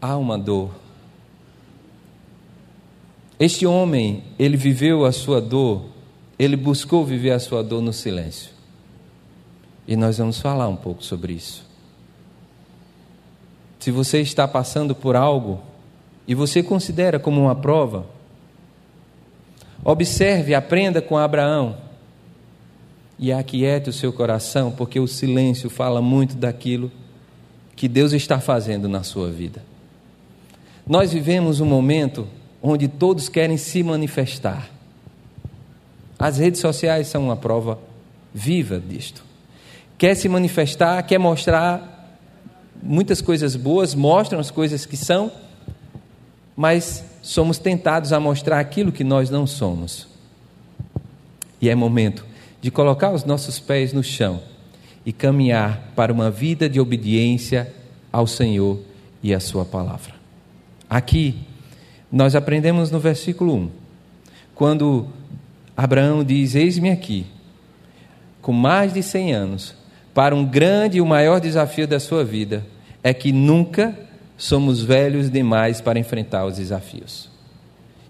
Há 0.00 0.16
uma 0.16 0.36
dor 0.36 0.83
este 3.38 3.66
homem, 3.66 4.22
ele 4.38 4.56
viveu 4.56 5.04
a 5.04 5.12
sua 5.12 5.40
dor, 5.40 5.86
ele 6.38 6.56
buscou 6.56 7.04
viver 7.04 7.32
a 7.32 7.38
sua 7.38 7.62
dor 7.62 7.82
no 7.82 7.92
silêncio. 7.92 8.50
E 9.86 9.96
nós 9.96 10.18
vamos 10.18 10.40
falar 10.40 10.68
um 10.68 10.76
pouco 10.76 11.02
sobre 11.04 11.32
isso. 11.32 11.66
Se 13.78 13.90
você 13.90 14.20
está 14.20 14.48
passando 14.48 14.94
por 14.94 15.14
algo 15.14 15.60
e 16.26 16.34
você 16.34 16.62
considera 16.62 17.18
como 17.18 17.42
uma 17.42 17.54
prova, 17.54 18.06
observe, 19.84 20.54
aprenda 20.54 21.02
com 21.02 21.18
Abraão 21.18 21.76
e 23.18 23.32
aquiete 23.32 23.90
o 23.90 23.92
seu 23.92 24.12
coração, 24.12 24.70
porque 24.70 24.98
o 24.98 25.06
silêncio 25.06 25.68
fala 25.68 26.00
muito 26.00 26.34
daquilo 26.34 26.90
que 27.76 27.88
Deus 27.88 28.12
está 28.12 28.40
fazendo 28.40 28.88
na 28.88 29.02
sua 29.02 29.30
vida. 29.30 29.62
Nós 30.86 31.12
vivemos 31.12 31.60
um 31.60 31.66
momento 31.66 32.26
onde 32.66 32.88
todos 32.88 33.28
querem 33.28 33.58
se 33.58 33.82
manifestar. 33.82 34.70
As 36.18 36.38
redes 36.38 36.62
sociais 36.62 37.08
são 37.08 37.24
uma 37.24 37.36
prova 37.36 37.78
viva 38.32 38.80
disto. 38.80 39.22
Quer 39.98 40.14
se 40.14 40.30
manifestar, 40.30 41.02
quer 41.02 41.18
mostrar 41.18 42.18
muitas 42.82 43.20
coisas 43.20 43.54
boas, 43.54 43.94
mostram 43.94 44.40
as 44.40 44.50
coisas 44.50 44.86
que 44.86 44.96
são, 44.96 45.30
mas 46.56 47.04
somos 47.20 47.58
tentados 47.58 48.14
a 48.14 48.18
mostrar 48.18 48.60
aquilo 48.60 48.90
que 48.90 49.04
nós 49.04 49.28
não 49.28 49.46
somos. 49.46 50.08
E 51.60 51.68
é 51.68 51.74
momento 51.74 52.24
de 52.62 52.70
colocar 52.70 53.12
os 53.12 53.24
nossos 53.24 53.60
pés 53.60 53.92
no 53.92 54.02
chão 54.02 54.40
e 55.04 55.12
caminhar 55.12 55.92
para 55.94 56.10
uma 56.10 56.30
vida 56.30 56.66
de 56.66 56.80
obediência 56.80 57.70
ao 58.10 58.26
Senhor 58.26 58.80
e 59.22 59.34
à 59.34 59.40
Sua 59.40 59.66
palavra. 59.66 60.14
Aqui, 60.88 61.36
nós 62.14 62.36
aprendemos 62.36 62.92
no 62.92 63.00
versículo 63.00 63.56
1, 63.56 63.70
quando 64.54 65.08
Abraão 65.76 66.22
diz: 66.22 66.54
Eis-me 66.54 66.88
aqui, 66.88 67.26
com 68.40 68.52
mais 68.52 68.94
de 68.94 69.02
100 69.02 69.34
anos, 69.34 69.74
para 70.14 70.32
um 70.32 70.44
grande 70.46 70.98
e 70.98 71.00
o 71.00 71.06
maior 71.06 71.40
desafio 71.40 71.88
da 71.88 71.98
sua 71.98 72.24
vida, 72.24 72.64
é 73.02 73.12
que 73.12 73.32
nunca 73.32 73.98
somos 74.38 74.80
velhos 74.80 75.28
demais 75.28 75.80
para 75.80 75.98
enfrentar 75.98 76.46
os 76.46 76.58
desafios. 76.58 77.28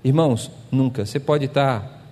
Irmãos, 0.04 0.50
nunca, 0.70 1.06
você 1.06 1.18
pode 1.18 1.46
estar 1.46 2.04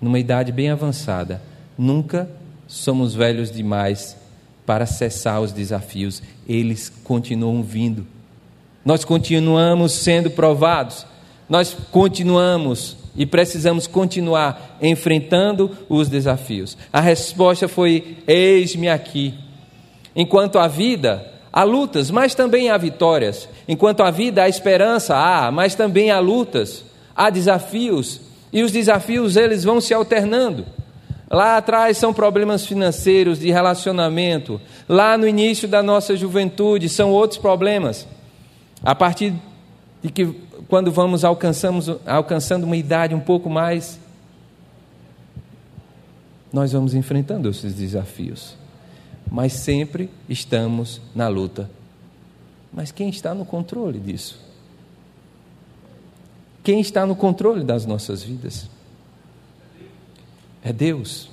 numa 0.00 0.18
idade 0.18 0.50
bem 0.50 0.70
avançada, 0.70 1.42
nunca 1.76 2.30
somos 2.66 3.14
velhos 3.14 3.50
demais 3.50 4.16
para 4.64 4.86
cessar 4.86 5.42
os 5.42 5.52
desafios, 5.52 6.22
eles 6.48 6.88
continuam 7.04 7.62
vindo. 7.62 8.06
Nós 8.82 9.04
continuamos 9.04 9.92
sendo 9.92 10.30
provados, 10.30 11.09
nós 11.50 11.76
continuamos 11.90 12.96
e 13.16 13.26
precisamos 13.26 13.88
continuar 13.88 14.78
enfrentando 14.80 15.76
os 15.88 16.08
desafios. 16.08 16.78
A 16.92 17.00
resposta 17.00 17.66
foi: 17.66 18.18
Eis-me 18.26 18.88
aqui. 18.88 19.34
Enquanto 20.14 20.60
há 20.60 20.68
vida, 20.68 21.26
há 21.52 21.64
lutas, 21.64 22.08
mas 22.08 22.36
também 22.36 22.70
há 22.70 22.76
vitórias. 22.76 23.48
Enquanto 23.66 24.02
há 24.04 24.12
vida, 24.12 24.44
há 24.44 24.48
esperança, 24.48 25.16
há, 25.16 25.50
mas 25.50 25.74
também 25.74 26.12
há 26.12 26.20
lutas, 26.20 26.84
há 27.14 27.28
desafios, 27.30 28.20
e 28.52 28.62
os 28.62 28.70
desafios 28.70 29.36
eles 29.36 29.64
vão 29.64 29.80
se 29.80 29.92
alternando. 29.92 30.64
Lá 31.28 31.56
atrás 31.56 31.96
são 31.96 32.12
problemas 32.12 32.64
financeiros, 32.64 33.40
de 33.40 33.50
relacionamento. 33.50 34.60
Lá 34.88 35.16
no 35.16 35.26
início 35.26 35.68
da 35.68 35.82
nossa 35.82 36.16
juventude 36.16 36.88
são 36.88 37.10
outros 37.10 37.38
problemas. 37.38 38.06
A 38.82 38.94
partir 38.94 39.34
de 40.02 40.10
que 40.10 40.34
quando 40.70 40.92
vamos 40.92 41.24
alcançamos, 41.24 41.88
alcançando 42.06 42.64
uma 42.64 42.76
idade 42.76 43.14
um 43.14 43.20
pouco 43.20 43.50
mais, 43.50 43.98
nós 46.52 46.72
vamos 46.72 46.94
enfrentando 46.94 47.48
esses 47.48 47.74
desafios. 47.74 48.54
Mas 49.28 49.52
sempre 49.52 50.08
estamos 50.28 51.00
na 51.14 51.26
luta. 51.28 51.68
Mas 52.72 52.92
quem 52.92 53.08
está 53.08 53.34
no 53.34 53.44
controle 53.44 53.98
disso? 53.98 54.40
Quem 56.62 56.80
está 56.80 57.04
no 57.04 57.16
controle 57.16 57.64
das 57.64 57.84
nossas 57.84 58.22
vidas? 58.22 58.68
É 60.62 60.72
Deus. 60.72 61.30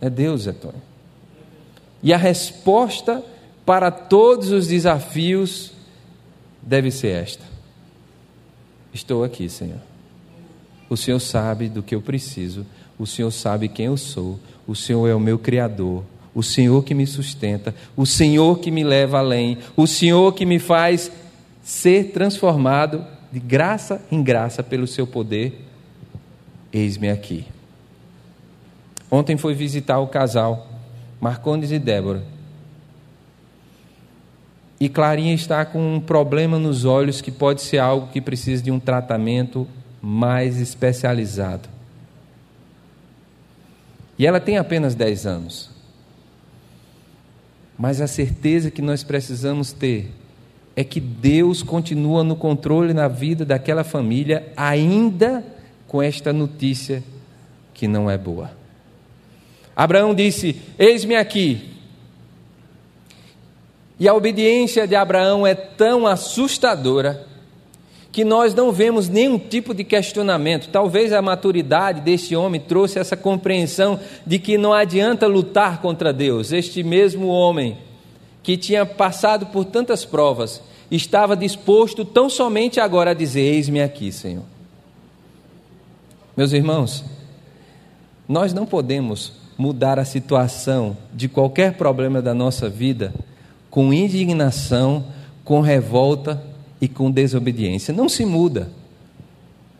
É 0.00 0.10
Deus, 0.10 0.46
Antônio. 0.46 0.82
E 2.02 2.12
a 2.12 2.18
resposta 2.18 3.24
para 3.64 3.90
todos 3.90 4.50
os 4.50 4.66
desafios 4.66 5.72
deve 6.60 6.90
ser 6.90 7.22
esta: 7.22 7.53
Estou 8.94 9.24
aqui, 9.24 9.48
Senhor. 9.48 9.80
O 10.88 10.96
Senhor 10.96 11.18
sabe 11.18 11.68
do 11.68 11.82
que 11.82 11.94
eu 11.94 12.00
preciso, 12.00 12.64
o 12.96 13.06
Senhor 13.06 13.32
sabe 13.32 13.68
quem 13.68 13.86
eu 13.86 13.96
sou, 13.96 14.38
o 14.66 14.76
Senhor 14.76 15.08
é 15.08 15.14
o 15.14 15.18
meu 15.18 15.36
Criador, 15.36 16.04
o 16.32 16.42
Senhor 16.42 16.84
que 16.84 16.94
me 16.94 17.06
sustenta, 17.06 17.74
o 17.96 18.06
Senhor 18.06 18.60
que 18.60 18.70
me 18.70 18.84
leva 18.84 19.18
além, 19.18 19.58
o 19.76 19.86
Senhor 19.86 20.32
que 20.32 20.46
me 20.46 20.60
faz 20.60 21.10
ser 21.62 22.12
transformado 22.12 23.04
de 23.32 23.40
graça 23.40 24.00
em 24.12 24.22
graça 24.22 24.62
pelo 24.62 24.86
seu 24.86 25.06
poder. 25.06 25.66
Eis-me 26.72 27.10
aqui. 27.10 27.46
Ontem 29.10 29.36
fui 29.36 29.54
visitar 29.54 29.98
o 29.98 30.06
casal, 30.06 30.68
Marcondes 31.20 31.72
e 31.72 31.78
Débora. 31.78 32.33
E 34.84 34.88
Clarinha 34.90 35.32
está 35.32 35.64
com 35.64 35.94
um 35.94 35.98
problema 35.98 36.58
nos 36.58 36.84
olhos 36.84 37.22
que 37.22 37.30
pode 37.30 37.62
ser 37.62 37.78
algo 37.78 38.08
que 38.08 38.20
precisa 38.20 38.62
de 38.62 38.70
um 38.70 38.78
tratamento 38.78 39.66
mais 39.98 40.60
especializado. 40.60 41.70
E 44.18 44.26
ela 44.26 44.38
tem 44.38 44.58
apenas 44.58 44.94
10 44.94 45.24
anos. 45.24 45.70
Mas 47.78 47.98
a 48.02 48.06
certeza 48.06 48.70
que 48.70 48.82
nós 48.82 49.02
precisamos 49.02 49.72
ter 49.72 50.12
é 50.76 50.84
que 50.84 51.00
Deus 51.00 51.62
continua 51.62 52.22
no 52.22 52.36
controle 52.36 52.92
na 52.92 53.08
vida 53.08 53.42
daquela 53.42 53.84
família, 53.84 54.52
ainda 54.54 55.42
com 55.88 56.02
esta 56.02 56.30
notícia 56.30 57.02
que 57.72 57.88
não 57.88 58.10
é 58.10 58.18
boa. 58.18 58.50
Abraão 59.74 60.14
disse: 60.14 60.60
Eis-me 60.78 61.16
aqui. 61.16 61.73
E 63.98 64.08
a 64.08 64.14
obediência 64.14 64.86
de 64.86 64.96
Abraão 64.96 65.46
é 65.46 65.54
tão 65.54 66.06
assustadora 66.06 67.26
que 68.10 68.24
nós 68.24 68.54
não 68.54 68.70
vemos 68.70 69.08
nenhum 69.08 69.38
tipo 69.38 69.74
de 69.74 69.82
questionamento. 69.82 70.68
Talvez 70.70 71.12
a 71.12 71.20
maturidade 71.20 72.00
deste 72.00 72.36
homem 72.36 72.60
trouxe 72.60 72.98
essa 72.98 73.16
compreensão 73.16 73.98
de 74.24 74.38
que 74.38 74.56
não 74.56 74.72
adianta 74.72 75.26
lutar 75.26 75.80
contra 75.80 76.12
Deus. 76.12 76.52
Este 76.52 76.82
mesmo 76.82 77.26
homem 77.26 77.76
que 78.42 78.56
tinha 78.56 78.86
passado 78.86 79.46
por 79.46 79.64
tantas 79.64 80.04
provas 80.04 80.62
estava 80.90 81.36
disposto 81.36 82.04
tão 82.04 82.30
somente 82.30 82.78
agora 82.78 83.10
a 83.10 83.14
dizer: 83.14 83.40
Eis-me 83.40 83.82
aqui, 83.82 84.12
Senhor. 84.12 84.44
Meus 86.36 86.52
irmãos, 86.52 87.04
nós 88.28 88.52
não 88.52 88.66
podemos 88.66 89.32
mudar 89.58 89.98
a 89.98 90.04
situação 90.04 90.96
de 91.12 91.28
qualquer 91.28 91.74
problema 91.74 92.22
da 92.22 92.34
nossa 92.34 92.68
vida 92.68 93.12
com 93.74 93.92
indignação, 93.92 95.06
com 95.42 95.60
revolta 95.60 96.40
e 96.80 96.86
com 96.86 97.10
desobediência. 97.10 97.92
Não 97.92 98.08
se 98.08 98.24
muda. 98.24 98.70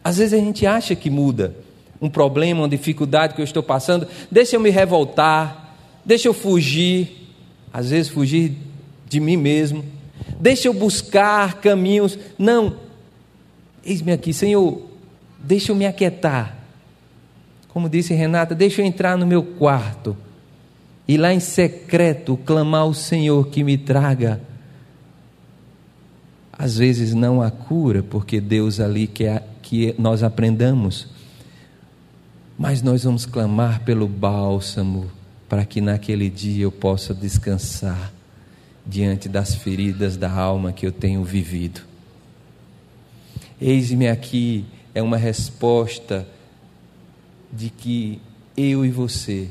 Às 0.02 0.16
vezes 0.16 0.34
a 0.34 0.42
gente 0.42 0.66
acha 0.66 0.96
que 0.96 1.08
muda 1.08 1.54
um 2.02 2.10
problema, 2.10 2.62
uma 2.62 2.68
dificuldade 2.68 3.34
que 3.34 3.40
eu 3.40 3.44
estou 3.44 3.62
passando, 3.62 4.08
deixa 4.28 4.56
eu 4.56 4.60
me 4.60 4.68
revoltar, 4.68 5.76
deixa 6.04 6.26
eu 6.26 6.34
fugir, 6.34 7.30
às 7.72 7.90
vezes 7.90 8.10
fugir 8.10 8.56
de 9.08 9.20
mim 9.20 9.36
mesmo, 9.36 9.84
deixa 10.40 10.66
eu 10.66 10.74
buscar 10.74 11.60
caminhos. 11.60 12.18
Não, 12.36 12.74
eis-me 13.86 14.10
aqui, 14.10 14.32
Senhor, 14.32 14.82
deixa 15.38 15.70
eu 15.70 15.76
me 15.76 15.86
aquietar. 15.86 16.58
Como 17.68 17.88
disse 17.88 18.12
Renata, 18.12 18.56
deixa 18.56 18.82
eu 18.82 18.86
entrar 18.86 19.16
no 19.16 19.24
meu 19.24 19.44
quarto 19.44 20.16
e 21.06 21.16
lá 21.16 21.32
em 21.32 21.40
secreto 21.40 22.36
clamar 22.36 22.82
ao 22.82 22.94
Senhor 22.94 23.48
que 23.48 23.62
me 23.62 23.76
traga 23.76 24.40
às 26.56 26.78
vezes 26.78 27.14
não 27.14 27.42
há 27.42 27.50
cura, 27.50 28.02
porque 28.02 28.40
Deus 28.40 28.78
ali 28.78 29.06
quer 29.06 29.46
que 29.60 29.94
nós 29.98 30.22
aprendamos. 30.22 31.08
Mas 32.56 32.80
nós 32.80 33.02
vamos 33.02 33.26
clamar 33.26 33.80
pelo 33.84 34.06
bálsamo, 34.06 35.10
para 35.48 35.64
que 35.64 35.80
naquele 35.80 36.30
dia 36.30 36.64
eu 36.64 36.72
possa 36.72 37.12
descansar 37.12 38.12
diante 38.86 39.28
das 39.28 39.54
feridas 39.54 40.16
da 40.16 40.30
alma 40.30 40.72
que 40.72 40.86
eu 40.86 40.92
tenho 40.92 41.24
vivido. 41.24 41.80
Eis-me 43.60 44.08
aqui 44.08 44.64
é 44.94 45.02
uma 45.02 45.16
resposta 45.16 46.26
de 47.52 47.70
que 47.70 48.20
eu 48.56 48.84
e 48.84 48.90
você 48.90 49.48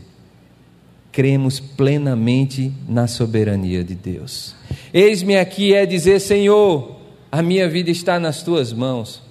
cremos 1.14 1.60
plenamente 1.60 2.72
na 2.90 3.08
soberania 3.08 3.84
de 3.84 3.94
Deus. 3.94 4.56
Eis-me 4.92 5.38
aqui 5.38 5.74
é 5.74 5.86
dizer, 5.86 6.20
Senhor, 6.20 6.96
a 7.32 7.42
minha 7.44 7.70
vida 7.70 7.92
está 7.92 8.20
nas 8.20 8.42
tuas 8.42 8.74
mãos. 8.74 9.22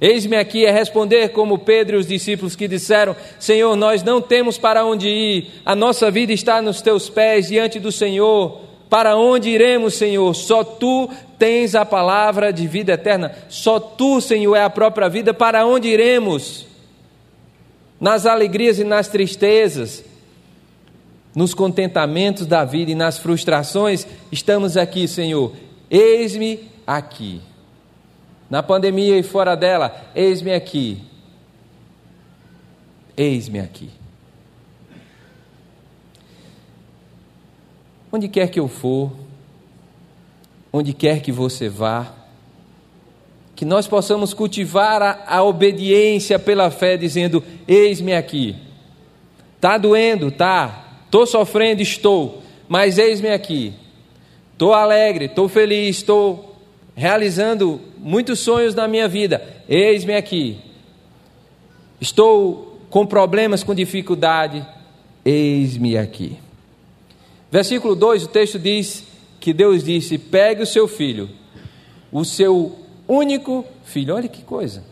Eis-me 0.00 0.36
aqui 0.36 0.64
é 0.64 0.70
responder 0.70 1.30
como 1.30 1.58
Pedro 1.58 1.96
e 1.96 1.98
os 1.98 2.06
discípulos 2.06 2.54
que 2.54 2.68
disseram: 2.68 3.14
Senhor, 3.40 3.76
nós 3.76 4.02
não 4.04 4.20
temos 4.20 4.56
para 4.56 4.84
onde 4.86 5.08
ir, 5.08 5.50
a 5.64 5.74
nossa 5.74 6.10
vida 6.10 6.32
está 6.32 6.62
nos 6.62 6.80
teus 6.80 7.10
pés 7.10 7.48
diante 7.48 7.78
do 7.78 7.92
Senhor. 7.92 8.60
Para 8.88 9.16
onde 9.16 9.48
iremos, 9.48 9.94
Senhor? 9.94 10.34
Só 10.34 10.62
tu 10.62 11.08
tens 11.38 11.74
a 11.74 11.84
palavra 11.84 12.52
de 12.52 12.66
vida 12.66 12.92
eterna. 12.92 13.32
Só 13.48 13.80
tu, 13.80 14.20
Senhor, 14.20 14.54
é 14.54 14.62
a 14.62 14.70
própria 14.70 15.08
vida. 15.08 15.32
Para 15.32 15.64
onde 15.66 15.88
iremos? 15.88 16.66
Nas 17.98 18.26
alegrias 18.26 18.78
e 18.78 18.84
nas 18.84 19.08
tristezas, 19.08 20.04
nos 21.34 21.54
contentamentos 21.54 22.46
da 22.46 22.64
vida 22.64 22.90
e 22.90 22.94
nas 22.94 23.18
frustrações, 23.18 24.06
estamos 24.30 24.76
aqui, 24.76 25.08
Senhor. 25.08 25.52
Eis-me 25.90 26.68
aqui. 26.86 27.40
Na 28.50 28.62
pandemia 28.62 29.18
e 29.18 29.22
fora 29.22 29.54
dela, 29.54 30.10
eis-me 30.14 30.52
aqui. 30.52 31.02
Eis-me 33.16 33.60
aqui. 33.60 33.90
Onde 38.10 38.28
quer 38.28 38.48
que 38.48 38.60
eu 38.60 38.68
for, 38.68 39.10
onde 40.70 40.92
quer 40.92 41.20
que 41.20 41.32
você 41.32 41.68
vá, 41.68 42.12
que 43.56 43.64
nós 43.64 43.86
possamos 43.86 44.34
cultivar 44.34 45.00
a, 45.00 45.36
a 45.36 45.42
obediência 45.42 46.38
pela 46.38 46.70
fé, 46.70 46.96
dizendo: 46.96 47.42
Eis-me 47.66 48.14
aqui. 48.14 48.56
Está 49.56 49.78
doendo, 49.78 50.30
tá? 50.30 50.81
Estou 51.12 51.26
sofrendo, 51.26 51.82
estou, 51.82 52.42
mas 52.66 52.96
eis-me 52.96 53.28
aqui. 53.28 53.74
Estou 54.54 54.72
alegre, 54.72 55.26
estou 55.26 55.46
feliz, 55.46 55.98
estou 55.98 56.56
realizando 56.96 57.78
muitos 57.98 58.38
sonhos 58.38 58.74
na 58.74 58.88
minha 58.88 59.06
vida. 59.06 59.46
Eis-me 59.68 60.14
aqui. 60.14 60.56
Estou 62.00 62.78
com 62.88 63.04
problemas, 63.04 63.62
com 63.62 63.74
dificuldade. 63.74 64.66
Eis-me 65.22 65.98
aqui. 65.98 66.38
Versículo 67.50 67.94
2, 67.94 68.24
o 68.24 68.28
texto 68.28 68.58
diz 68.58 69.04
que 69.38 69.52
Deus 69.52 69.84
disse: 69.84 70.16
Pegue 70.16 70.62
o 70.62 70.66
seu 70.66 70.88
filho, 70.88 71.28
o 72.10 72.24
seu 72.24 72.74
único 73.06 73.66
filho. 73.84 74.14
Olha 74.14 74.28
que 74.28 74.40
coisa. 74.40 74.82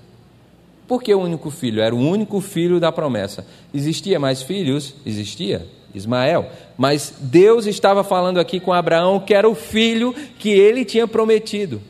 Por 0.86 1.02
que 1.02 1.14
o 1.14 1.20
único 1.20 1.50
filho? 1.50 1.80
Era 1.80 1.94
o 1.94 1.98
único 1.98 2.42
filho 2.42 2.78
da 2.78 2.92
promessa. 2.92 3.46
Existia 3.72 4.20
mais 4.20 4.42
filhos? 4.42 4.94
Existia. 5.06 5.79
Ismael. 5.94 6.50
Mas 6.76 7.14
Deus 7.18 7.66
estava 7.66 8.04
falando 8.04 8.38
aqui 8.38 8.60
com 8.60 8.72
Abraão 8.72 9.20
que 9.20 9.34
era 9.34 9.48
o 9.48 9.54
filho 9.54 10.14
que 10.38 10.50
ele 10.50 10.84
tinha 10.84 11.06
prometido. 11.06 11.80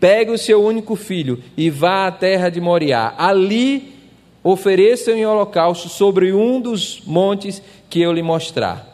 Pegue 0.00 0.30
o 0.30 0.38
seu 0.38 0.62
único 0.62 0.96
filho 0.96 1.42
e 1.56 1.70
vá 1.70 2.06
à 2.06 2.12
terra 2.12 2.50
de 2.50 2.60
Moriá. 2.60 3.14
Ali 3.16 3.94
ofereça 4.42 5.12
em 5.12 5.24
holocausto 5.24 5.88
sobre 5.88 6.32
um 6.32 6.60
dos 6.60 7.02
montes 7.06 7.62
que 7.88 8.00
eu 8.00 8.12
lhe 8.12 8.22
mostrar. 8.22 8.86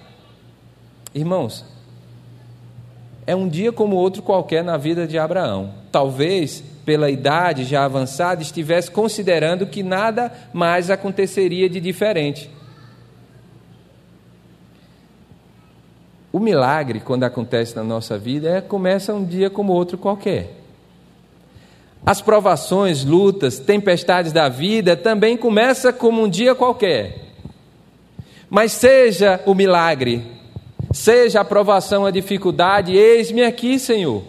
Irmãos, 1.13 1.65
é 3.27 3.35
um 3.35 3.49
dia 3.49 3.73
como 3.73 3.97
outro 3.97 4.23
qualquer 4.23 4.63
na 4.63 4.77
vida 4.77 5.07
de 5.07 5.19
Abraão. 5.19 5.75
Talvez, 5.91 6.63
pela 6.85 7.11
idade 7.11 7.65
já 7.65 7.85
avançada, 7.85 8.43
estivesse 8.43 8.91
considerando 8.91 9.67
que 9.67 9.83
nada 9.83 10.33
mais 10.53 10.91
aconteceria 10.91 11.69
de 11.69 11.81
diferente. 11.81 12.49
O 16.33 16.39
milagre, 16.39 17.01
quando 17.01 17.25
acontece 17.25 17.75
na 17.75 17.83
nossa 17.83 18.17
vida, 18.17 18.49
é, 18.49 18.61
começa 18.61 19.13
um 19.13 19.25
dia 19.25 19.51
como 19.51 19.73
outro 19.73 19.99
qualquer. 19.99 20.61
As 22.07 22.23
provações, 22.23 23.05
lutas, 23.05 23.59
tempestades 23.59 24.33
da 24.33 24.49
vida 24.49 24.97
também 24.97 25.37
começam 25.37 25.93
como 25.93 26.23
um 26.23 26.29
dia 26.29 26.55
qualquer. 26.55 27.31
Mas 28.49 28.73
seja 28.73 29.41
o 29.45 29.55
milagre, 29.55 30.23
seja 30.93 31.41
a 31.41 31.45
provação, 31.45 32.07
a 32.07 32.11
dificuldade, 32.11 32.97
eis-me 32.97 33.43
aqui, 33.43 33.79
Senhor. 33.79 34.23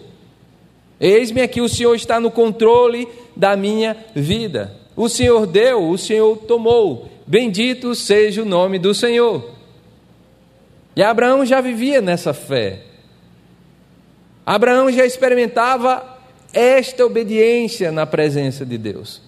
Eis-me 0.99 1.41
aqui, 1.41 1.61
o 1.61 1.69
Senhor 1.69 1.95
está 1.95 2.19
no 2.19 2.29
controle 2.29 3.07
da 3.35 3.55
minha 3.55 3.95
vida. 4.13 4.75
O 4.95 5.07
Senhor 5.07 5.47
deu, 5.47 5.89
o 5.89 5.97
Senhor 5.97 6.37
tomou. 6.37 7.09
Bendito 7.25 7.95
seja 7.95 8.41
o 8.41 8.45
nome 8.45 8.77
do 8.77 8.93
Senhor. 8.93 9.60
E 10.95 11.03
Abraão 11.03 11.45
já 11.45 11.61
vivia 11.61 12.01
nessa 12.01 12.33
fé. 12.33 12.83
Abraão 14.45 14.91
já 14.91 15.05
experimentava 15.05 16.19
esta 16.53 17.05
obediência 17.05 17.91
na 17.91 18.05
presença 18.05 18.65
de 18.65 18.77
Deus. 18.77 19.21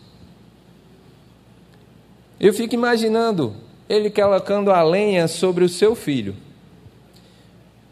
Eu 2.40 2.54
fico 2.54 2.74
imaginando 2.76 3.56
ele 3.88 4.10
colocando 4.10 4.72
a 4.72 4.82
lenha 4.84 5.28
sobre 5.28 5.64
o 5.64 5.70
seu 5.70 5.96
filho. 5.96 6.36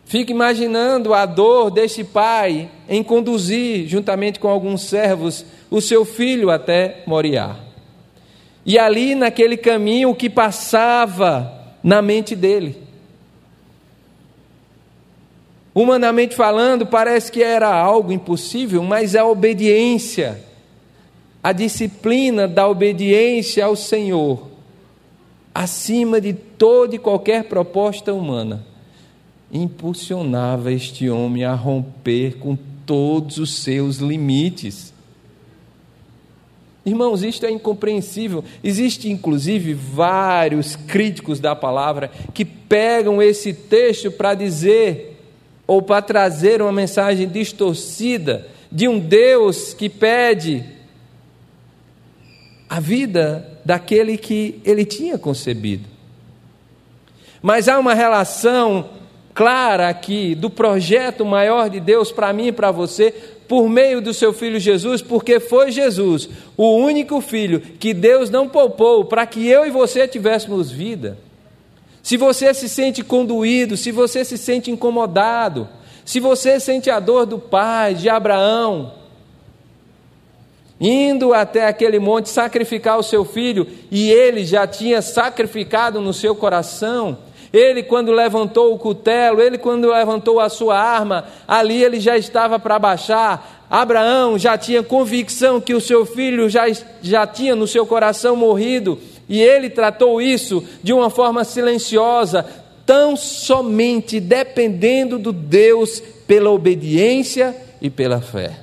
Fica 0.05 0.31
imaginando 0.31 1.13
a 1.13 1.25
dor 1.25 1.71
deste 1.71 2.03
pai 2.03 2.69
em 2.89 3.01
conduzir, 3.01 3.87
juntamente 3.87 4.39
com 4.39 4.49
alguns 4.49 4.81
servos, 4.81 5.45
o 5.69 5.79
seu 5.79 6.03
filho 6.03 6.49
até 6.49 7.01
Moriá. 7.07 7.55
E 8.65 8.77
ali, 8.77 9.15
naquele 9.15 9.55
caminho, 9.55 10.09
o 10.09 10.15
que 10.15 10.29
passava 10.29 11.73
na 11.81 12.01
mente 12.01 12.35
dele. 12.35 12.77
Humanamente 15.73 16.35
falando, 16.35 16.85
parece 16.85 17.31
que 17.31 17.41
era 17.41 17.73
algo 17.73 18.11
impossível, 18.11 18.83
mas 18.83 19.15
a 19.15 19.25
obediência, 19.25 20.43
a 21.41 21.53
disciplina 21.53 22.45
da 22.47 22.67
obediência 22.67 23.65
ao 23.65 23.75
Senhor, 23.75 24.47
acima 25.55 26.19
de 26.19 26.33
toda 26.33 26.95
e 26.95 26.99
qualquer 26.99 27.45
proposta 27.45 28.13
humana, 28.13 28.65
impulsionava 29.51 30.73
este 30.73 31.09
homem 31.09 31.45
a 31.45 31.53
romper 31.53 32.37
com 32.37 32.57
todos 32.85 33.37
os 33.37 33.55
seus 33.59 33.97
limites. 33.97 34.93
Irmãos, 36.85 37.21
isto 37.21 37.45
é 37.45 37.51
incompreensível. 37.51 38.43
Existem, 38.63 39.11
inclusive, 39.11 39.73
vários 39.73 40.75
críticos 40.75 41.39
da 41.39 41.55
palavra 41.55 42.09
que 42.33 42.43
pegam 42.43 43.21
esse 43.21 43.53
texto 43.53 44.11
para 44.11 44.33
dizer 44.33 45.10
ou 45.71 45.81
para 45.81 46.01
trazer 46.01 46.61
uma 46.61 46.73
mensagem 46.73 47.29
distorcida 47.29 48.45
de 48.69 48.89
um 48.89 48.99
Deus 48.99 49.73
que 49.73 49.87
pede 49.87 50.65
a 52.67 52.77
vida 52.81 53.57
daquele 53.63 54.17
que 54.17 54.59
ele 54.65 54.83
tinha 54.83 55.17
concebido. 55.17 55.87
Mas 57.41 57.69
há 57.69 57.79
uma 57.79 57.93
relação 57.93 58.89
clara 59.33 59.87
aqui 59.87 60.35
do 60.35 60.49
projeto 60.49 61.25
maior 61.25 61.69
de 61.69 61.79
Deus 61.79 62.11
para 62.11 62.33
mim 62.33 62.47
e 62.47 62.51
para 62.51 62.69
você, 62.69 63.09
por 63.47 63.69
meio 63.69 64.01
do 64.01 64.13
seu 64.13 64.33
filho 64.33 64.59
Jesus, 64.59 65.01
porque 65.01 65.39
foi 65.39 65.71
Jesus, 65.71 66.27
o 66.57 66.75
único 66.75 67.21
filho 67.21 67.61
que 67.61 67.93
Deus 67.93 68.29
não 68.29 68.45
poupou 68.45 69.05
para 69.05 69.25
que 69.25 69.47
eu 69.47 69.65
e 69.65 69.69
você 69.69 70.05
tivéssemos 70.05 70.69
vida. 70.69 71.17
Se 72.03 72.17
você 72.17 72.53
se 72.53 72.67
sente 72.67 73.03
conduído, 73.03 73.77
se 73.77 73.91
você 73.91 74.25
se 74.25 74.37
sente 74.37 74.71
incomodado, 74.71 75.67
se 76.03 76.19
você 76.19 76.59
sente 76.59 76.89
a 76.89 76.99
dor 76.99 77.25
do 77.25 77.37
pai, 77.37 77.93
de 77.93 78.09
Abraão, 78.09 78.93
indo 80.79 81.33
até 81.33 81.67
aquele 81.67 81.99
monte 81.99 82.27
sacrificar 82.27 82.97
o 82.97 83.03
seu 83.03 83.23
filho, 83.23 83.67
e 83.91 84.09
ele 84.09 84.43
já 84.43 84.65
tinha 84.65 85.01
sacrificado 85.01 86.01
no 86.01 86.11
seu 86.11 86.35
coração, 86.35 87.17
ele, 87.53 87.83
quando 87.83 88.11
levantou 88.11 88.73
o 88.73 88.79
cutelo, 88.79 89.41
ele, 89.41 89.57
quando 89.57 89.89
levantou 89.89 90.39
a 90.39 90.47
sua 90.47 90.79
arma, 90.79 91.25
ali 91.45 91.83
ele 91.83 91.99
já 91.99 92.17
estava 92.17 92.57
para 92.57 92.79
baixar. 92.79 93.65
Abraão 93.69 94.39
já 94.39 94.57
tinha 94.57 94.81
convicção 94.81 95.59
que 95.59 95.73
o 95.73 95.81
seu 95.81 96.05
filho 96.05 96.49
já, 96.49 96.63
já 97.01 97.27
tinha 97.27 97.55
no 97.55 97.67
seu 97.67 97.85
coração 97.85 98.35
morrido, 98.35 98.97
e 99.31 99.41
ele 99.41 99.69
tratou 99.69 100.21
isso 100.21 100.63
de 100.83 100.93
uma 100.93 101.09
forma 101.09 101.43
silenciosa, 101.43 102.45
tão 102.85 103.15
somente 103.15 104.19
dependendo 104.19 105.17
do 105.17 105.31
Deus 105.33 105.99
pela 106.27 106.51
obediência 106.51 107.55
e 107.81 107.89
pela 107.89 108.21
fé. 108.21 108.59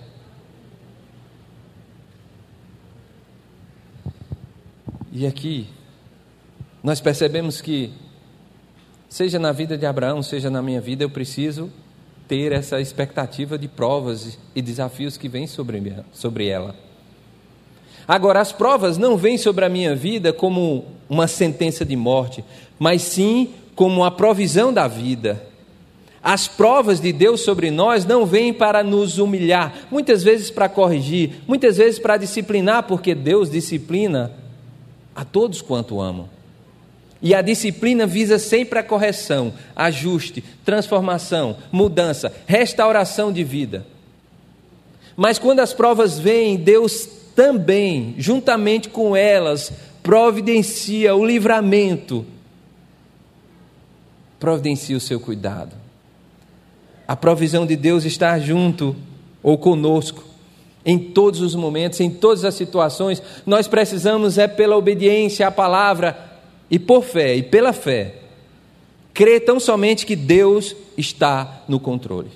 E 5.11 5.27
aqui, 5.27 5.67
nós 6.83 7.01
percebemos 7.01 7.61
que 7.61 7.91
Seja 9.09 9.39
na 9.39 9.53
vida 9.53 9.79
de 9.79 9.87
Abraão, 9.87 10.23
seja 10.23 10.51
na 10.51 10.61
minha 10.61 10.81
vida, 10.81 11.03
eu 11.03 11.09
preciso 11.09 11.73
ter 12.27 12.53
essa 12.53 12.79
expectativa 12.79 13.59
de 13.59 13.67
provas 13.67 14.39
e 14.55 14.61
desafios 14.61 15.17
que 15.17 15.31
vêm 15.31 15.47
sobre, 15.47 15.83
sobre 16.13 16.47
ela. 16.47 16.75
Agora, 18.09 18.41
as 18.41 18.53
provas 18.53 18.97
não 18.97 19.19
vêm 19.19 19.37
sobre 19.37 19.67
a 19.67 19.69
minha 19.69 19.95
vida 19.95 20.33
como 20.33 20.87
uma 21.11 21.29
sentença 21.29 21.85
de 21.85 21.95
morte, 21.95 22.43
mas 22.79 23.03
sim 23.03 23.51
como 23.75 24.03
a 24.03 24.11
provisão 24.11 24.73
da 24.73 24.89
vida. 24.89 25.47
As 26.23 26.49
provas 26.49 27.01
de 27.01 27.13
Deus 27.13 27.43
sobre 27.43 27.71
nós 27.71 28.07
não 28.07 28.25
vêm 28.25 28.53
para 28.53 28.83
nos 28.83 29.19
humilhar, 29.19 29.87
muitas 29.91 30.25
vezes 30.25 30.51
para 30.51 30.71
corrigir, 30.71 31.43
muitas 31.47 31.77
vezes 31.77 31.99
para 31.99 32.17
disciplinar, 32.17 32.85
porque 32.85 33.15
Deus 33.15 33.51
disciplina 33.51 34.33
a 35.15 35.23
todos 35.23 35.61
quanto 35.61 36.01
amam. 36.01 36.31
E 37.21 37.35
a 37.35 37.43
disciplina 37.43 38.07
visa 38.07 38.39
sempre 38.39 38.79
a 38.79 38.83
correção, 38.83 39.53
ajuste, 39.77 40.43
transformação, 40.65 41.57
mudança, 41.71 42.33
restauração 42.47 43.31
de 43.31 43.45
vida. 43.45 43.87
Mas 45.17 45.39
quando 45.39 45.61
as 45.61 45.75
provas 45.75 46.19
vêm, 46.19 46.57
Deus 46.57 47.19
também, 47.39 48.17
juntamente 48.19 48.89
com 48.89 49.15
elas, 49.15 49.73
providencia 50.03 51.15
o 51.15 51.25
livramento, 51.25 52.27
providencia 54.41 54.97
o 54.97 55.01
seu 55.01 55.21
cuidado. 55.21 55.77
A 57.07 57.15
provisão 57.15 57.65
de 57.65 57.77
Deus 57.77 58.05
está 58.05 58.37
junto 58.41 58.97
ou 59.41 59.57
conosco 59.57 60.25
em 60.85 60.99
todos 60.99 61.41
os 61.41 61.55
momentos, 61.55 62.01
em 62.01 62.11
todas 62.11 62.45
as 62.45 62.57
situações. 62.57 63.23
Nós 63.47 63.69
precisamos 63.69 64.37
é 64.37 64.49
pela 64.49 64.77
obediência 64.77 65.47
à 65.47 65.51
palavra 65.53 66.19
e 66.69 66.77
por 66.77 67.05
fé 67.05 67.37
e 67.37 67.43
pela 67.45 67.73
fé, 67.73 68.17
crer 69.15 69.45
tão 69.45 69.61
somente 69.61 70.05
que 70.05 70.17
Deus 70.17 70.75
está 70.97 71.63
no 71.69 71.79
controle. 71.79 72.33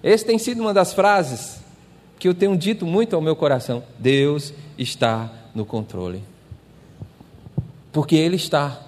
Essa 0.00 0.24
tem 0.24 0.38
sido 0.38 0.60
uma 0.60 0.72
das 0.72 0.92
frases 0.92 1.63
que 2.18 2.28
eu 2.28 2.34
tenho 2.34 2.56
dito 2.56 2.86
muito 2.86 3.14
ao 3.14 3.22
meu 3.22 3.36
coração: 3.36 3.82
Deus 3.98 4.52
está 4.78 5.30
no 5.54 5.64
controle. 5.64 6.22
Porque 7.92 8.16
Ele 8.16 8.36
está. 8.36 8.80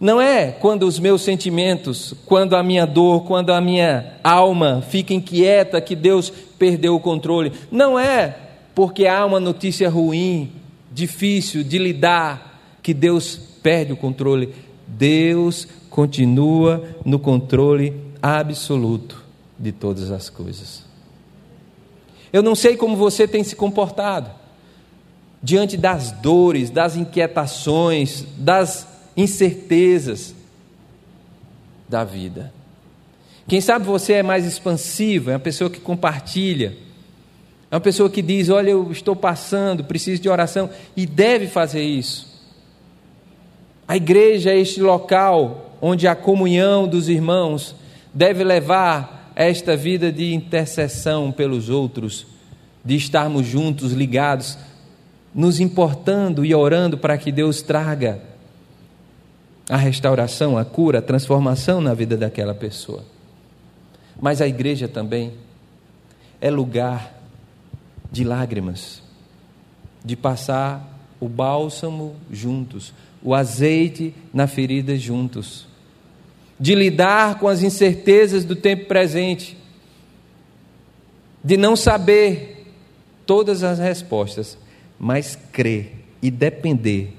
Não 0.00 0.20
é 0.20 0.50
quando 0.50 0.82
os 0.82 0.98
meus 0.98 1.22
sentimentos, 1.22 2.14
quando 2.26 2.56
a 2.56 2.62
minha 2.62 2.84
dor, 2.84 3.24
quando 3.24 3.52
a 3.52 3.60
minha 3.60 4.14
alma 4.22 4.82
fica 4.82 5.14
inquieta 5.14 5.80
que 5.80 5.94
Deus 5.94 6.30
perdeu 6.58 6.94
o 6.94 7.00
controle. 7.00 7.52
Não 7.70 7.98
é 7.98 8.36
porque 8.74 9.06
há 9.06 9.24
uma 9.24 9.38
notícia 9.38 9.88
ruim 9.88 10.50
difícil 10.92 11.62
de 11.62 11.78
lidar, 11.78 12.78
que 12.82 12.92
Deus 12.92 13.36
perde 13.62 13.92
o 13.92 13.96
controle. 13.96 14.54
Deus 14.86 15.66
continua 15.88 16.84
no 17.04 17.18
controle 17.18 17.94
absoluto 18.20 19.22
de 19.58 19.72
todas 19.72 20.10
as 20.10 20.28
coisas. 20.28 20.83
Eu 22.34 22.42
não 22.42 22.54
sei 22.54 22.76
como 22.76 22.96
você 22.96 23.26
tem 23.26 23.42
se 23.42 23.56
comportado 23.56 24.30
diante 25.42 25.78
das 25.78 26.10
dores, 26.10 26.68
das 26.68 26.96
inquietações, 26.96 28.26
das 28.36 28.86
incertezas 29.16 30.34
da 31.88 32.04
vida. 32.04 32.52
Quem 33.48 33.62
sabe 33.62 33.86
você 33.86 34.14
é 34.14 34.22
mais 34.22 34.44
expansivo, 34.44 35.30
é 35.30 35.34
uma 35.34 35.40
pessoa 35.40 35.70
que 35.70 35.80
compartilha 35.80 36.76
é 37.74 37.76
uma 37.76 37.80
pessoa 37.80 38.08
que 38.08 38.22
diz: 38.22 38.50
Olha, 38.50 38.70
eu 38.70 38.92
estou 38.92 39.16
passando, 39.16 39.82
preciso 39.82 40.22
de 40.22 40.28
oração, 40.28 40.70
e 40.96 41.04
deve 41.04 41.48
fazer 41.48 41.82
isso. 41.82 42.32
A 43.88 43.96
igreja 43.96 44.52
é 44.52 44.58
este 44.60 44.80
local 44.80 45.76
onde 45.82 46.06
a 46.06 46.14
comunhão 46.14 46.86
dos 46.86 47.08
irmãos 47.08 47.74
deve 48.14 48.44
levar 48.44 49.13
esta 49.34 49.76
vida 49.76 50.12
de 50.12 50.32
intercessão 50.32 51.32
pelos 51.32 51.68
outros, 51.68 52.26
de 52.84 52.94
estarmos 52.94 53.46
juntos, 53.46 53.92
ligados, 53.92 54.58
nos 55.34 55.58
importando 55.58 56.44
e 56.44 56.54
orando 56.54 56.96
para 56.96 57.18
que 57.18 57.32
Deus 57.32 57.62
traga 57.62 58.20
a 59.68 59.76
restauração, 59.76 60.56
a 60.56 60.64
cura, 60.64 60.98
a 60.98 61.02
transformação 61.02 61.80
na 61.80 61.94
vida 61.94 62.16
daquela 62.16 62.54
pessoa. 62.54 63.04
Mas 64.20 64.40
a 64.40 64.46
igreja 64.46 64.86
também 64.86 65.32
é 66.40 66.50
lugar 66.50 67.14
de 68.12 68.22
lágrimas, 68.22 69.02
de 70.04 70.14
passar 70.14 70.94
o 71.18 71.28
bálsamo 71.28 72.14
juntos, 72.30 72.92
o 73.22 73.34
azeite 73.34 74.14
na 74.32 74.46
ferida 74.46 74.96
juntos, 74.96 75.66
de 76.64 76.74
lidar 76.74 77.38
com 77.38 77.46
as 77.46 77.62
incertezas 77.62 78.42
do 78.42 78.56
tempo 78.56 78.86
presente, 78.86 79.54
de 81.44 81.58
não 81.58 81.76
saber 81.76 82.72
todas 83.26 83.62
as 83.62 83.78
respostas, 83.78 84.56
mas 84.98 85.38
crer 85.52 85.92
e 86.22 86.30
depender 86.30 87.12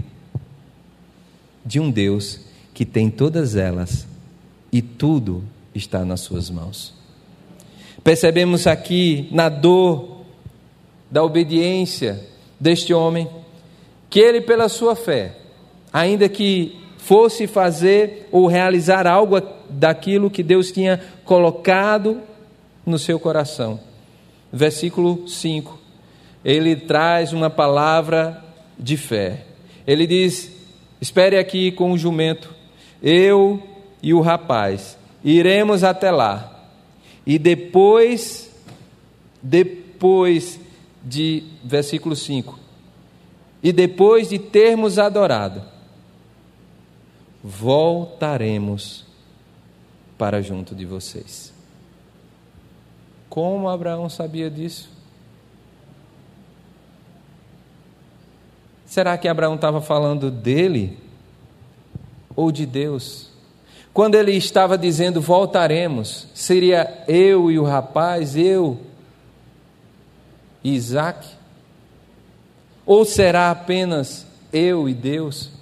de 1.63 1.79
um 1.79 1.91
Deus 1.91 2.39
que 2.73 2.83
tem 2.83 3.11
todas 3.11 3.55
elas 3.55 4.07
e 4.71 4.81
tudo 4.81 5.43
está 5.75 6.03
nas 6.03 6.21
suas 6.21 6.49
mãos. 6.49 6.95
Percebemos 8.03 8.65
aqui 8.65 9.29
na 9.31 9.47
dor 9.47 10.21
da 11.11 11.23
obediência 11.23 12.19
deste 12.59 12.95
homem, 12.95 13.29
que 14.09 14.19
ele, 14.19 14.41
pela 14.41 14.67
sua 14.67 14.95
fé, 14.95 15.37
ainda 15.93 16.27
que 16.27 16.83
fosse 17.05 17.45
fazer 17.45 18.27
ou 18.31 18.47
realizar 18.47 19.05
algo 19.05 19.39
daquilo 19.69 20.29
que 20.29 20.41
Deus 20.41 20.71
tinha 20.71 20.99
colocado 21.23 22.19
no 22.83 22.97
seu 22.97 23.19
coração. 23.19 23.79
Versículo 24.51 25.27
5. 25.27 25.79
Ele 26.43 26.75
traz 26.75 27.31
uma 27.31 27.47
palavra 27.47 28.43
de 28.77 28.97
fé. 28.97 29.45
Ele 29.85 30.07
diz: 30.07 30.51
Espere 30.99 31.37
aqui 31.37 31.71
com 31.71 31.91
o 31.91 31.97
jumento, 31.97 32.51
eu 33.03 33.61
e 34.01 34.11
o 34.11 34.19
rapaz, 34.19 34.97
iremos 35.23 35.83
até 35.83 36.09
lá. 36.09 36.67
E 37.23 37.37
depois, 37.37 38.51
depois 39.43 40.59
de, 41.03 41.43
versículo 41.63 42.15
5, 42.15 42.59
e 43.61 43.71
depois 43.71 44.29
de 44.29 44.39
termos 44.39 44.97
adorado, 44.97 45.74
voltaremos 47.47 49.05
para 50.17 50.41
junto 50.41 50.73
de 50.73 50.83
vocês. 50.83 51.53
Como 53.29 53.69
Abraão 53.69 54.09
sabia 54.09 54.49
disso? 54.49 54.89
Será 58.87 59.15
que 59.15 59.27
Abraão 59.27 59.53
estava 59.53 59.79
falando 59.79 60.31
dele 60.31 60.97
ou 62.35 62.51
de 62.51 62.65
Deus? 62.65 63.29
Quando 63.93 64.15
ele 64.15 64.31
estava 64.31 64.75
dizendo 64.75 65.21
voltaremos, 65.21 66.27
seria 66.33 67.03
eu 67.07 67.51
e 67.51 67.59
o 67.59 67.63
rapaz, 67.63 68.35
eu 68.35 68.79
e 70.63 70.73
Isaac? 70.73 71.27
Ou 72.87 73.05
será 73.05 73.51
apenas 73.51 74.25
eu 74.51 74.89
e 74.89 74.95
Deus? 74.95 75.54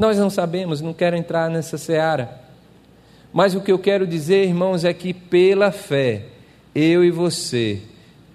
Nós 0.00 0.16
não 0.16 0.30
sabemos, 0.30 0.80
não 0.80 0.94
quero 0.94 1.14
entrar 1.14 1.50
nessa 1.50 1.76
seara. 1.76 2.40
Mas 3.30 3.54
o 3.54 3.60
que 3.60 3.70
eu 3.70 3.78
quero 3.78 4.06
dizer, 4.06 4.46
irmãos, 4.46 4.82
é 4.82 4.94
que 4.94 5.12
pela 5.12 5.70
fé, 5.70 6.24
eu 6.74 7.04
e 7.04 7.10
você 7.10 7.82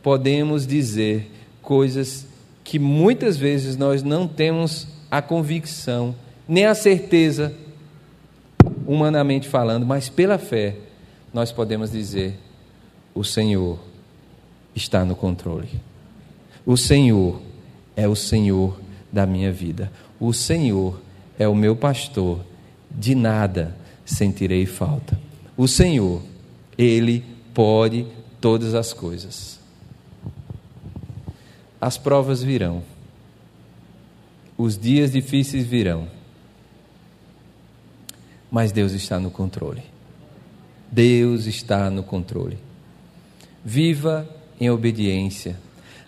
podemos 0.03 0.67
dizer 0.67 1.27
coisas 1.63 2.27
que 2.63 2.77
muitas 2.77 3.35
vezes 3.35 3.75
nós 3.75 4.03
não 4.03 4.27
temos 4.27 4.87
a 5.09 5.23
convicção, 5.23 6.13
nem 6.47 6.67
a 6.67 6.75
certeza, 6.75 7.51
humanamente 8.85 9.49
falando, 9.49 9.87
mas 9.87 10.07
pela 10.07 10.37
fé, 10.37 10.75
nós 11.33 11.51
podemos 11.51 11.89
dizer: 11.89 12.37
o 13.15 13.23
Senhor 13.23 13.79
está 14.75 15.03
no 15.03 15.15
controle. 15.15 15.81
O 16.63 16.77
Senhor 16.77 17.41
é 17.95 18.07
o 18.07 18.15
Senhor 18.15 18.79
da 19.11 19.25
minha 19.25 19.51
vida. 19.51 19.91
O 20.19 20.31
Senhor 20.31 21.03
é 21.37 21.47
o 21.47 21.55
meu 21.55 21.75
pastor. 21.75 22.39
De 22.89 23.13
nada 23.15 23.75
sentirei 24.05 24.65
falta. 24.65 25.19
O 25.57 25.67
Senhor, 25.67 26.21
Ele 26.77 27.23
pode 27.53 28.05
todas 28.39 28.73
as 28.73 28.93
coisas 28.93 29.55
as 31.85 31.99
provas 31.99 32.41
virão, 32.41 32.81
os 34.57 34.75
dias 34.75 35.11
difíceis 35.11 35.67
virão, 35.67 36.07
mas 38.49 38.71
Deus 38.71 38.93
está 38.93 39.19
no 39.19 39.29
controle. 39.29 39.83
Deus 40.91 41.45
está 41.45 41.91
no 41.91 42.01
controle. 42.01 42.57
Viva 43.63 44.27
em 44.59 44.67
obediência. 44.67 45.59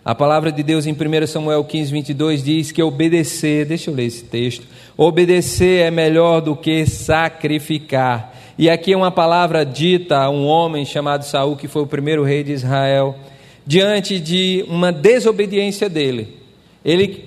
A 0.08 0.14
palavra 0.14 0.50
de 0.50 0.62
Deus 0.62 0.86
em 0.86 0.94
1 0.94 1.26
Samuel 1.26 1.62
15, 1.62 1.92
22 1.92 2.42
diz 2.42 2.72
que 2.72 2.82
obedecer, 2.82 3.66
deixa 3.66 3.90
eu 3.90 3.94
ler 3.94 4.06
esse 4.06 4.24
texto, 4.24 4.66
obedecer 4.96 5.82
é 5.82 5.90
melhor 5.90 6.40
do 6.40 6.56
que 6.56 6.86
sacrificar. 6.86 8.34
E 8.56 8.70
aqui 8.70 8.94
é 8.94 8.96
uma 8.96 9.10
palavra 9.10 9.66
dita 9.66 10.16
a 10.16 10.30
um 10.30 10.46
homem 10.46 10.86
chamado 10.86 11.26
Saul, 11.26 11.56
que 11.56 11.68
foi 11.68 11.82
o 11.82 11.86
primeiro 11.86 12.24
rei 12.24 12.42
de 12.42 12.52
Israel 12.52 13.18
diante 13.66 14.18
de 14.18 14.64
uma 14.66 14.90
desobediência 14.90 15.90
dele. 15.90 16.38
Ele 16.82 17.26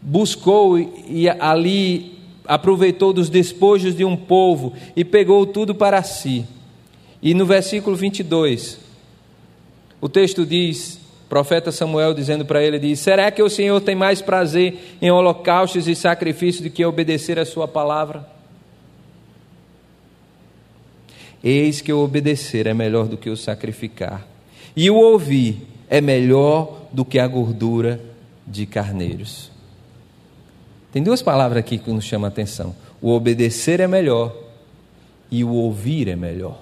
buscou 0.00 0.78
e 0.78 1.28
ali 1.28 2.18
aproveitou 2.46 3.12
dos 3.12 3.28
despojos 3.28 3.94
de 3.94 4.06
um 4.06 4.16
povo 4.16 4.72
e 4.96 5.04
pegou 5.04 5.44
tudo 5.44 5.74
para 5.74 6.02
si. 6.02 6.46
E 7.20 7.34
no 7.34 7.44
versículo 7.44 7.94
22, 7.94 8.78
o 10.00 10.08
texto 10.08 10.46
diz, 10.46 11.04
profeta 11.28 11.72
Samuel 11.72 12.14
dizendo 12.14 12.44
para 12.44 12.62
ele, 12.62 12.78
diz, 12.78 13.00
será 13.00 13.30
que 13.30 13.42
o 13.42 13.50
Senhor 13.50 13.80
tem 13.80 13.94
mais 13.94 14.22
prazer 14.22 14.96
em 15.00 15.10
holocaustos 15.10 15.88
e 15.88 15.94
sacrifícios 15.94 16.62
do 16.62 16.70
que 16.70 16.84
obedecer 16.84 17.38
a 17.38 17.44
sua 17.44 17.66
palavra? 17.66 18.26
Eis 21.42 21.80
que 21.80 21.92
o 21.92 22.00
obedecer 22.00 22.66
é 22.66 22.74
melhor 22.74 23.06
do 23.06 23.16
que 23.16 23.30
o 23.30 23.36
sacrificar 23.36 24.26
e 24.76 24.90
o 24.90 24.96
ouvir 24.96 25.66
é 25.88 26.00
melhor 26.00 26.82
do 26.92 27.04
que 27.04 27.18
a 27.18 27.26
gordura 27.26 28.00
de 28.46 28.66
carneiros. 28.66 29.50
Tem 30.92 31.02
duas 31.02 31.22
palavras 31.22 31.58
aqui 31.58 31.78
que 31.78 31.90
nos 31.90 32.04
chamam 32.04 32.26
a 32.26 32.28
atenção: 32.28 32.74
o 33.00 33.10
obedecer 33.10 33.80
é 33.80 33.86
melhor 33.86 34.34
e 35.30 35.44
o 35.44 35.50
ouvir 35.50 36.08
é 36.08 36.16
melhor. 36.16 36.58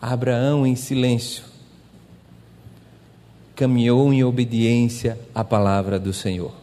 Abraão, 0.00 0.66
em 0.66 0.76
silêncio, 0.76 1.44
caminhou 3.58 4.12
em 4.12 4.22
obediência 4.22 5.18
à 5.34 5.42
palavra 5.42 5.98
do 5.98 6.12
Senhor. 6.12 6.54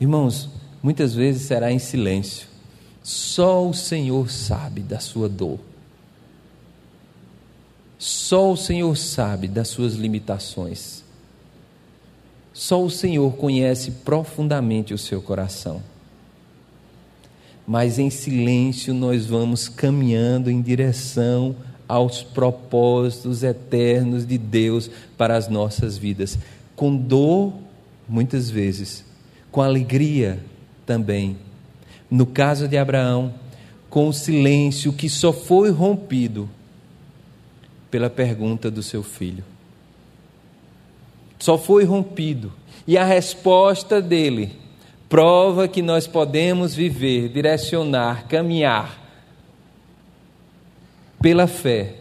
Irmãos, 0.00 0.48
muitas 0.80 1.12
vezes 1.12 1.42
será 1.42 1.72
em 1.72 1.80
silêncio. 1.80 2.46
Só 3.02 3.68
o 3.68 3.74
Senhor 3.74 4.30
sabe 4.30 4.80
da 4.80 5.00
sua 5.00 5.28
dor. 5.28 5.58
Só 7.98 8.52
o 8.52 8.56
Senhor 8.56 8.96
sabe 8.96 9.48
das 9.48 9.66
suas 9.66 9.94
limitações. 9.94 11.02
Só 12.52 12.80
o 12.80 12.88
Senhor 12.88 13.34
conhece 13.34 13.90
profundamente 13.90 14.94
o 14.94 14.98
seu 14.98 15.20
coração. 15.20 15.82
Mas 17.66 17.98
em 17.98 18.08
silêncio 18.08 18.94
nós 18.94 19.26
vamos 19.26 19.68
caminhando 19.68 20.48
em 20.48 20.62
direção 20.62 21.56
aos 21.88 22.22
propósitos 22.22 23.42
eternos 23.42 24.26
de 24.26 24.38
Deus 24.38 24.90
para 25.16 25.36
as 25.36 25.48
nossas 25.48 25.98
vidas, 25.98 26.38
com 26.74 26.96
dor, 26.96 27.52
muitas 28.08 28.50
vezes, 28.50 29.04
com 29.50 29.62
alegria 29.62 30.40
também. 30.86 31.36
No 32.10 32.26
caso 32.26 32.66
de 32.66 32.76
Abraão, 32.76 33.34
com 33.88 34.08
o 34.08 34.12
silêncio 34.12 34.92
que 34.92 35.08
só 35.08 35.32
foi 35.32 35.70
rompido 35.70 36.48
pela 37.90 38.10
pergunta 38.10 38.70
do 38.70 38.82
seu 38.82 39.02
filho. 39.02 39.44
Só 41.38 41.56
foi 41.56 41.84
rompido. 41.84 42.52
E 42.86 42.98
a 42.98 43.04
resposta 43.04 44.02
dele 44.02 44.52
prova 45.08 45.68
que 45.68 45.80
nós 45.80 46.06
podemos 46.06 46.74
viver, 46.74 47.28
direcionar, 47.28 48.26
caminhar 48.26 49.03
pela 51.24 51.46
fé, 51.46 51.94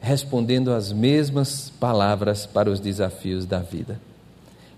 respondendo 0.00 0.72
as 0.72 0.92
mesmas 0.92 1.70
palavras 1.78 2.44
para 2.44 2.68
os 2.68 2.80
desafios 2.80 3.46
da 3.46 3.60
vida. 3.60 4.00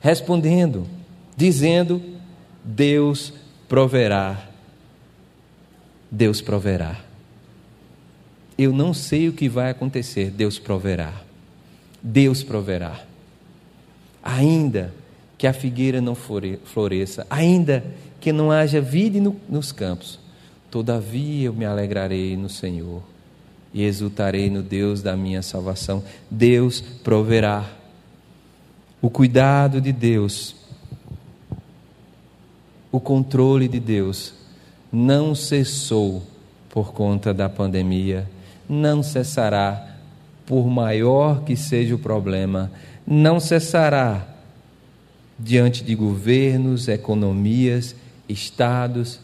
Respondendo, 0.02 0.86
dizendo: 1.34 2.02
Deus 2.62 3.32
proverá. 3.66 4.46
Deus 6.10 6.42
proverá. 6.42 7.00
Eu 8.58 8.70
não 8.70 8.92
sei 8.92 9.30
o 9.30 9.32
que 9.32 9.48
vai 9.48 9.70
acontecer, 9.70 10.30
Deus 10.30 10.58
proverá. 10.58 11.22
Deus 12.02 12.42
proverá. 12.42 13.00
Ainda 14.22 14.92
que 15.38 15.46
a 15.46 15.54
figueira 15.54 16.02
não 16.02 16.14
floresça, 16.14 17.26
ainda 17.30 17.82
que 18.20 18.30
não 18.30 18.52
haja 18.52 18.78
vida 18.78 19.18
nos 19.48 19.72
campos, 19.72 20.19
todavia 20.70 21.46
eu 21.46 21.52
me 21.52 21.64
alegrarei 21.64 22.36
no 22.36 22.48
Senhor 22.48 23.02
e 23.72 23.82
exultarei 23.82 24.50
no 24.50 24.62
Deus 24.62 25.02
da 25.02 25.16
minha 25.16 25.42
salvação. 25.42 26.02
Deus 26.30 26.80
proverá. 26.80 27.68
O 29.02 29.08
cuidado 29.08 29.80
de 29.80 29.92
Deus, 29.92 30.54
o 32.92 33.00
controle 33.00 33.66
de 33.66 33.80
Deus 33.80 34.34
não 34.92 35.34
cessou 35.34 36.22
por 36.68 36.92
conta 36.92 37.32
da 37.32 37.48
pandemia 37.48 38.28
não 38.70 39.02
cessará, 39.02 39.96
por 40.46 40.68
maior 40.68 41.42
que 41.42 41.56
seja 41.56 41.96
o 41.96 41.98
problema, 41.98 42.70
não 43.04 43.40
cessará 43.40 44.28
diante 45.36 45.82
de 45.82 45.96
governos, 45.96 46.86
economias, 46.86 47.96
estados, 48.28 49.18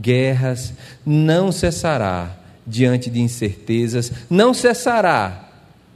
guerras, 0.00 0.72
não 1.04 1.52
cessará 1.52 2.36
diante 2.66 3.10
de 3.10 3.20
incertezas, 3.20 4.12
não 4.28 4.54
cessará 4.54 5.48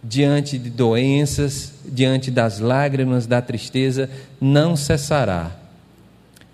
diante 0.02 0.58
de 0.58 0.68
doenças, 0.68 1.72
diante 1.84 2.30
das 2.30 2.58
lágrimas, 2.58 3.26
da 3.26 3.40
tristeza, 3.40 4.10
não 4.40 4.76
cessará 4.76 5.50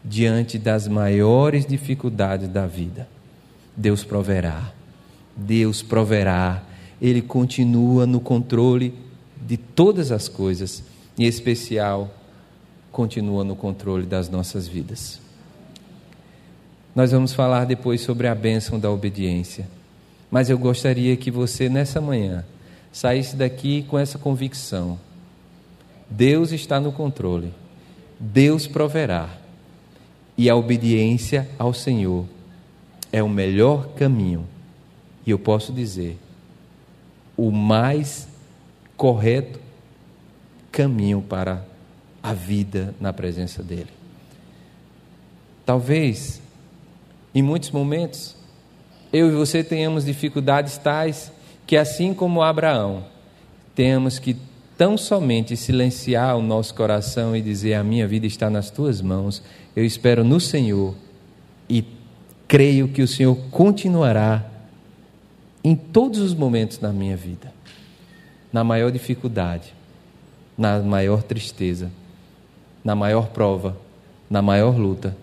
diante 0.05 0.59
das 0.59 0.87
maiores 0.87 1.67
dificuldades 1.67 2.49
da 2.49 2.67
vida. 2.67 3.09
Deus 3.77 4.05
proverá. 4.05 4.73
Deus 5.37 5.83
proverá. 5.83 6.63
Ele 7.01 7.23
continua 7.23 8.07
no 8.07 8.21
controle 8.21 8.95
de 9.41 9.57
todas 9.57 10.13
as 10.13 10.29
coisas, 10.29 10.83
em 11.19 11.25
especial, 11.25 12.15
continua 12.93 13.43
no 13.43 13.57
controle 13.57 14.07
das 14.07 14.29
nossas 14.29 14.69
vidas. 14.69 15.21
Nós 17.01 17.13
vamos 17.13 17.33
falar 17.33 17.65
depois 17.65 18.03
sobre 18.03 18.27
a 18.27 18.35
bênção 18.35 18.79
da 18.79 18.91
obediência. 18.91 19.67
Mas 20.31 20.51
eu 20.51 20.59
gostaria 20.59 21.17
que 21.17 21.31
você, 21.31 21.67
nessa 21.67 21.99
manhã, 21.99 22.45
saísse 22.93 23.37
daqui 23.37 23.85
com 23.85 23.99
essa 23.99 24.19
convicção: 24.19 25.01
Deus 26.11 26.53
está 26.53 26.79
no 26.79 26.93
controle, 26.93 27.55
Deus 28.19 28.67
proverá, 28.67 29.31
e 30.37 30.51
a 30.51 30.55
obediência 30.55 31.49
ao 31.59 31.73
Senhor 31.73 32.27
é 33.11 33.23
o 33.23 33.31
melhor 33.31 33.95
caminho, 33.95 34.47
e 35.25 35.31
eu 35.31 35.39
posso 35.39 35.73
dizer, 35.73 36.19
o 37.35 37.51
mais 37.51 38.29
correto 38.95 39.59
caminho 40.71 41.23
para 41.23 41.65
a 42.23 42.35
vida 42.35 42.95
na 43.01 43.11
presença 43.11 43.63
dEle. 43.63 43.89
Talvez 45.65 46.43
em 47.35 47.43
muitos 47.43 47.71
momentos, 47.71 48.37
eu 49.13 49.29
e 49.29 49.35
você 49.35 49.63
tenhamos 49.63 50.05
dificuldades 50.05 50.77
tais 50.79 51.33
que, 51.67 51.77
assim 51.77 52.13
como 52.13 52.43
Abraão, 52.43 53.05
temos 53.75 54.19
que 54.19 54.37
tão 54.77 54.97
somente 54.97 55.57
silenciar 55.57 56.37
o 56.37 56.43
nosso 56.43 56.75
coração 56.75 57.37
e 57.37 57.41
dizer: 57.41 57.75
A 57.75 57.85
minha 57.85 58.07
vida 58.07 58.27
está 58.27 58.51
nas 58.51 58.71
tuas 58.71 59.01
mãos, 59.01 59.43
eu 59.77 59.85
espero 59.85 60.25
no 60.25 60.41
Senhor 60.41 60.95
e 61.69 61.85
creio 62.49 62.89
que 62.89 63.03
o 63.03 63.09
Senhor 63.09 63.37
continuará 63.51 64.45
em 65.63 65.77
todos 65.77 66.19
os 66.19 66.35
momentos 66.35 66.79
da 66.79 66.93
minha 66.93 67.17
vida, 67.17 67.53
na 68.53 68.65
maior 68.65 68.91
dificuldade, 68.91 69.73
na 70.59 70.81
maior 70.81 71.23
tristeza, 71.23 71.91
na 72.83 72.97
maior 72.97 73.29
prova, 73.29 73.77
na 74.29 74.43
maior 74.43 74.77
luta 74.77 75.17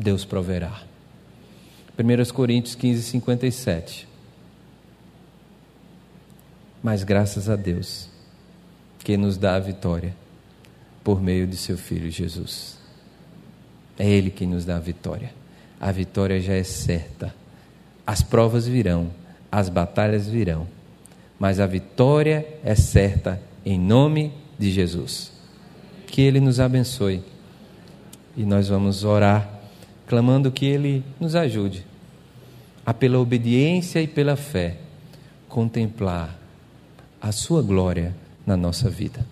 Deus 0.00 0.24
proverá. 0.24 0.82
1 1.98 2.32
Coríntios 2.32 2.74
15, 2.74 3.02
57. 3.02 4.08
Mas 6.82 7.04
graças 7.04 7.50
a 7.50 7.56
Deus, 7.56 8.08
que 9.04 9.18
nos 9.18 9.36
dá 9.36 9.56
a 9.56 9.58
vitória 9.58 10.16
por 11.04 11.20
meio 11.20 11.46
de 11.46 11.54
seu 11.54 11.76
Filho 11.76 12.10
Jesus. 12.10 12.78
É 13.98 14.08
Ele 14.08 14.30
quem 14.30 14.48
nos 14.48 14.64
dá 14.64 14.76
a 14.76 14.80
vitória. 14.80 15.34
A 15.78 15.92
vitória 15.92 16.40
já 16.40 16.54
é 16.54 16.64
certa. 16.64 17.34
As 18.06 18.22
provas 18.22 18.66
virão, 18.66 19.10
as 19.52 19.68
batalhas 19.68 20.26
virão, 20.26 20.66
mas 21.38 21.60
a 21.60 21.66
vitória 21.66 22.48
é 22.64 22.74
certa 22.74 23.40
em 23.66 23.78
nome 23.78 24.32
de 24.58 24.70
Jesus. 24.70 25.30
Que 26.06 26.22
Ele 26.22 26.40
nos 26.40 26.58
abençoe. 26.58 27.22
E 28.34 28.44
nós 28.44 28.68
vamos 28.68 29.04
orar 29.04 29.59
clamando 30.10 30.50
que 30.50 30.66
Ele 30.66 31.04
nos 31.20 31.36
ajude 31.36 31.86
a, 32.84 32.92
pela 32.92 33.20
obediência 33.20 34.02
e 34.02 34.08
pela 34.08 34.34
fé, 34.34 34.76
contemplar 35.48 36.36
a 37.22 37.30
Sua 37.30 37.62
glória 37.62 38.12
na 38.44 38.56
nossa 38.56 38.90
vida. 38.90 39.24